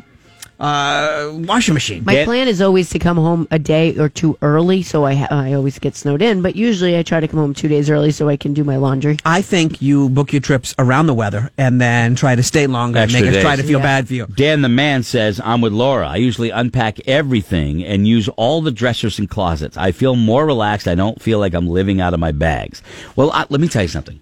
uh, 0.58 1.30
washing 1.32 1.74
machine. 1.74 2.04
My 2.04 2.14
Get- 2.14 2.24
plan 2.26 2.48
is 2.48 2.60
always 2.62 2.90
to 2.90 2.98
come 2.98 3.16
home 3.16 3.46
a 3.50 3.58
day 3.58 3.96
or 3.98 4.08
two 4.08 4.38
early, 4.42 4.82
so 4.82 5.04
I 5.04 5.14
ha- 5.14 5.28
I 5.30 5.52
always 5.52 5.78
get 5.78 5.94
snowed 5.96 6.22
in. 6.22 6.42
But 6.42 6.56
usually, 6.56 6.96
I 6.96 7.02
try 7.02 7.20
to 7.20 7.28
come 7.28 7.38
home 7.40 7.54
two 7.54 7.68
days 7.68 7.90
early 7.90 8.10
so 8.10 8.28
I 8.28 8.36
can 8.36 8.54
do 8.54 8.64
my 8.64 8.76
laundry. 8.76 9.18
I 9.24 9.42
think 9.42 9.82
you 9.82 10.08
book 10.08 10.32
your 10.32 10.40
trips 10.40 10.74
around 10.78 11.06
the 11.06 11.14
weather 11.14 11.50
and 11.58 11.80
then 11.80 12.14
try 12.14 12.34
to 12.34 12.42
stay 12.42 12.66
longer 12.66 12.98
Extra 13.00 13.18
and 13.18 13.24
make 13.26 13.30
us 13.30 13.34
days. 13.36 13.42
try 13.44 13.56
to 13.56 13.62
feel 13.62 13.78
Yeah. 13.80 13.84
bad 13.84 14.08
for 14.08 14.14
you. 14.14 14.26
Dan 14.34 14.62
the 14.62 14.68
man 14.68 15.02
says, 15.02 15.40
I'm 15.44 15.60
with 15.60 15.72
Laura. 15.72 16.08
I 16.08 16.16
usually 16.16 16.50
unpack 16.50 17.00
everything 17.06 17.84
and 17.84 18.06
use 18.08 18.28
all 18.30 18.62
the 18.62 18.70
dressers 18.70 19.18
and 19.18 19.28
closets. 19.28 19.76
I 19.76 19.92
feel 19.92 20.16
more 20.16 20.46
relaxed. 20.46 20.88
I 20.88 20.94
don't 20.94 21.20
feel 21.20 21.38
like 21.38 21.54
I'm 21.54 21.66
living 21.68 22.00
out 22.00 22.14
of 22.14 22.20
my 22.20 22.32
bags. 22.32 22.82
Well, 23.14 23.30
I, 23.32 23.44
let 23.50 23.60
me 23.60 23.68
tell 23.68 23.82
you 23.82 23.88
something. 23.88 24.20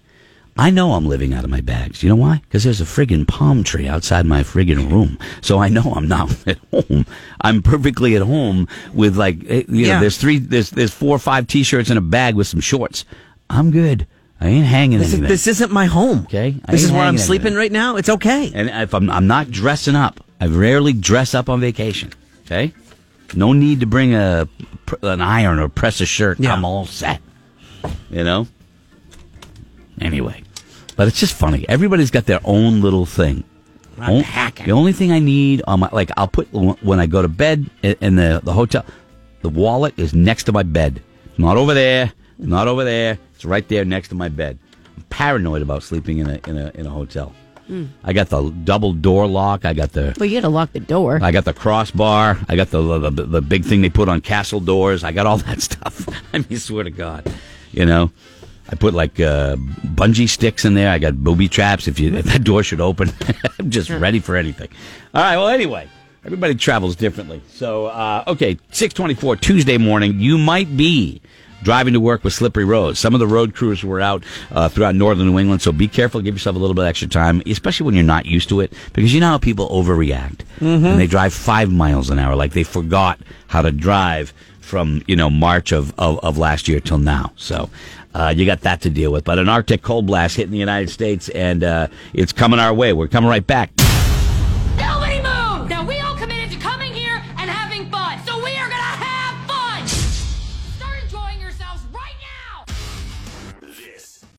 I 0.57 0.69
know 0.69 0.93
I'm 0.93 1.05
living 1.05 1.33
out 1.33 1.43
of 1.43 1.49
my 1.49 1.59
bags. 1.61 2.01
You 2.01 2.07
know 2.09 2.15
why? 2.15 2.37
Because 2.43 2.63
there's 2.63 2.79
a 2.79 2.85
friggin' 2.85 3.27
palm 3.27 3.63
tree 3.63 3.87
outside 3.89 4.25
my 4.25 4.41
friggin' 4.41 4.89
room. 4.89 5.19
So 5.41 5.59
I 5.59 5.67
know 5.67 5.93
I'm 5.95 6.07
not 6.07 6.31
at 6.47 6.57
home. 6.71 7.05
I'm 7.41 7.61
perfectly 7.61 8.15
at 8.15 8.21
home 8.21 8.67
with 8.93 9.17
like, 9.17 9.37
eh, 9.47 9.63
you 9.67 9.83
know, 9.83 9.87
Yeah. 9.89 9.99
there's 9.99 10.17
three, 10.17 10.39
there's, 10.39 10.69
there's 10.69 10.93
four 10.93 11.15
or 11.15 11.19
five 11.19 11.47
t-shirts 11.47 11.89
in 11.89 11.97
a 11.97 12.01
bag 12.01 12.35
with 12.35 12.47
some 12.47 12.61
shorts. 12.61 13.03
I'm 13.49 13.69
good. 13.71 14.07
I 14.39 14.47
ain't 14.47 14.65
hanging 14.65 14.99
This, 14.99 15.09
is, 15.09 15.13
anything. 15.15 15.29
this 15.29 15.47
isn't 15.47 15.71
my 15.71 15.85
home. 15.85 16.19
Okay. 16.25 16.55
I 16.65 16.71
This 16.71 16.83
is 16.83 16.91
where 16.91 17.01
I'm 17.01 17.17
sleeping 17.17 17.47
anything. 17.47 17.57
right 17.59 17.71
now. 17.71 17.95
It's 17.97 18.09
okay. 18.09 18.51
And 18.53 18.69
if 18.69 18.93
I'm, 18.93 19.09
I'm 19.09 19.27
not 19.27 19.51
dressing 19.51 19.95
up, 19.95 20.19
I 20.39 20.47
rarely 20.47 20.93
dress 20.93 21.33
up 21.35 21.49
on 21.49 21.59
vacation. 21.61 22.11
Okay, 22.45 22.73
no 23.33 23.53
need 23.53 23.79
to 23.79 23.85
bring 23.87 24.13
a 24.13 24.47
an 25.01 25.19
iron 25.21 25.57
or 25.59 25.67
press 25.69 25.99
a 26.01 26.05
shirt. 26.05 26.39
Yeah. 26.39 26.53
I'm 26.53 26.63
all 26.65 26.85
set. 26.85 27.21
You 28.11 28.23
know. 28.23 28.47
Anyway, 30.01 30.43
but 30.95 31.07
it's 31.07 31.19
just 31.19 31.33
funny. 31.33 31.65
Everybody's 31.69 32.11
got 32.11 32.25
their 32.25 32.41
own 32.43 32.81
little 32.81 33.05
thing. 33.05 33.43
The 34.65 34.71
only 34.71 34.91
thing 34.91 35.11
I 35.11 35.19
need 35.19 35.61
on 35.67 35.79
my 35.79 35.89
like 35.91 36.11
I'll 36.17 36.27
put 36.27 36.51
when 36.51 36.99
I 36.99 37.05
go 37.05 37.21
to 37.21 37.27
bed 37.29 37.69
in 37.81 38.15
the 38.15 38.41
the 38.43 38.51
hotel, 38.53 38.85
the 39.41 39.49
wallet 39.49 39.97
is 39.97 40.13
next 40.13 40.43
to 40.45 40.51
my 40.51 40.63
bed. 40.63 41.01
Not 41.37 41.57
over 41.57 41.73
there. 41.73 42.11
Not 42.37 42.67
over 42.67 42.83
there. 42.83 43.17
It's 43.35 43.45
right 43.45 43.67
there 43.69 43.85
next 43.85 44.09
to 44.09 44.15
my 44.15 44.27
bed. 44.27 44.59
I'm 44.97 45.03
paranoid 45.03 45.61
about 45.61 45.83
sleeping 45.83 46.17
in 46.17 46.29
a 46.29 46.39
in 46.47 46.57
a 46.57 46.71
in 46.75 46.85
a 46.85 46.89
hotel. 46.89 47.33
Hmm. 47.67 47.85
I 48.03 48.13
got 48.13 48.29
the 48.29 48.51
double 48.63 48.93
door 48.93 49.25
lock. 49.27 49.65
I 49.65 49.73
got 49.73 49.93
the 49.93 50.13
Well, 50.19 50.29
you 50.29 50.39
got 50.39 50.47
to 50.47 50.53
lock 50.53 50.73
the 50.73 50.79
door. 50.79 51.19
I 51.23 51.31
got 51.31 51.45
the 51.45 51.53
crossbar. 51.53 52.37
I 52.47 52.55
got 52.55 52.69
the, 52.69 53.09
the 53.09 53.09
the 53.09 53.41
big 53.41 53.65
thing 53.65 53.81
they 53.81 53.89
put 53.89 54.07
on 54.07 54.21
castle 54.21 54.59
doors. 54.59 55.03
I 55.03 55.11
got 55.13 55.25
all 55.25 55.37
that 55.49 55.61
stuff. 55.61 56.07
I 56.33 56.39
mean, 56.39 56.59
swear 56.59 56.83
to 56.83 56.91
God, 56.91 57.31
you 57.71 57.85
know. 57.85 58.11
I 58.69 58.75
put 58.75 58.93
like 58.93 59.19
uh, 59.19 59.55
bungee 59.57 60.27
sticks 60.27 60.65
in 60.65 60.73
there. 60.73 60.89
I 60.89 60.97
got 60.97 61.15
booby 61.15 61.47
traps. 61.47 61.87
If 61.87 61.99
you 61.99 62.15
if 62.15 62.25
that 62.25 62.43
door 62.43 62.63
should 62.63 62.81
open, 62.81 63.11
I'm 63.59 63.69
just 63.69 63.89
ready 63.89 64.19
for 64.19 64.35
anything. 64.35 64.69
All 65.13 65.21
right. 65.21 65.37
Well, 65.37 65.49
anyway, 65.49 65.87
everybody 66.23 66.55
travels 66.55 66.95
differently. 66.95 67.41
So, 67.49 67.85
uh, 67.87 68.23
okay, 68.27 68.57
six 68.71 68.93
twenty 68.93 69.13
four 69.13 69.35
Tuesday 69.35 69.77
morning. 69.77 70.19
You 70.19 70.37
might 70.37 70.75
be 70.75 71.21
driving 71.63 71.93
to 71.93 71.99
work 71.99 72.23
with 72.23 72.33
slippery 72.33 72.65
roads. 72.65 72.99
Some 72.99 73.13
of 73.13 73.19
the 73.19 73.27
road 73.27 73.55
crews 73.55 73.83
were 73.83 73.99
out 74.01 74.23
uh, 74.51 74.69
throughout 74.69 74.93
northern 74.95 75.27
New 75.27 75.39
England, 75.39 75.61
so 75.61 75.71
be 75.71 75.87
careful. 75.87 76.21
Give 76.21 76.35
yourself 76.35 76.55
a 76.55 76.59
little 76.59 76.75
bit 76.75 76.83
of 76.83 76.87
extra 76.87 77.07
time, 77.07 77.41
especially 77.45 77.85
when 77.85 77.95
you're 77.95 78.03
not 78.03 78.25
used 78.25 78.49
to 78.49 78.59
it, 78.61 78.73
because 78.93 79.13
you 79.13 79.19
know 79.19 79.29
how 79.29 79.37
people 79.37 79.67
overreact 79.69 80.41
and 80.59 80.99
they 80.99 81.07
drive 81.07 81.33
five 81.33 81.71
miles 81.71 82.09
an 82.09 82.19
hour, 82.19 82.35
like 82.35 82.53
they 82.53 82.63
forgot 82.63 83.19
how 83.47 83.61
to 83.61 83.71
drive 83.71 84.33
from 84.65 85.03
you 85.07 85.15
know 85.15 85.29
March 85.29 85.71
of, 85.71 85.93
of, 85.97 86.19
of 86.19 86.37
last 86.37 86.67
year 86.67 86.79
till 86.79 86.99
now. 86.99 87.31
So. 87.35 87.69
Uh, 88.13 88.33
you 88.33 88.45
got 88.45 88.61
that 88.61 88.79
to 88.79 88.89
deal 88.89 89.11
with, 89.11 89.25
but 89.25 89.37
an 89.37 89.49
Arctic 89.49 89.81
cold 89.81 90.05
blast 90.05 90.37
hitting 90.37 90.53
the 90.53 90.57
United 90.57 90.89
States, 90.89 91.27
and 91.27 91.65
uh, 91.65 91.87
it's 92.13 92.31
coming 92.31 92.61
our 92.61 92.73
way. 92.73 92.93
We're 92.93 93.09
coming 93.09 93.29
right 93.29 93.45
back. 93.45 93.71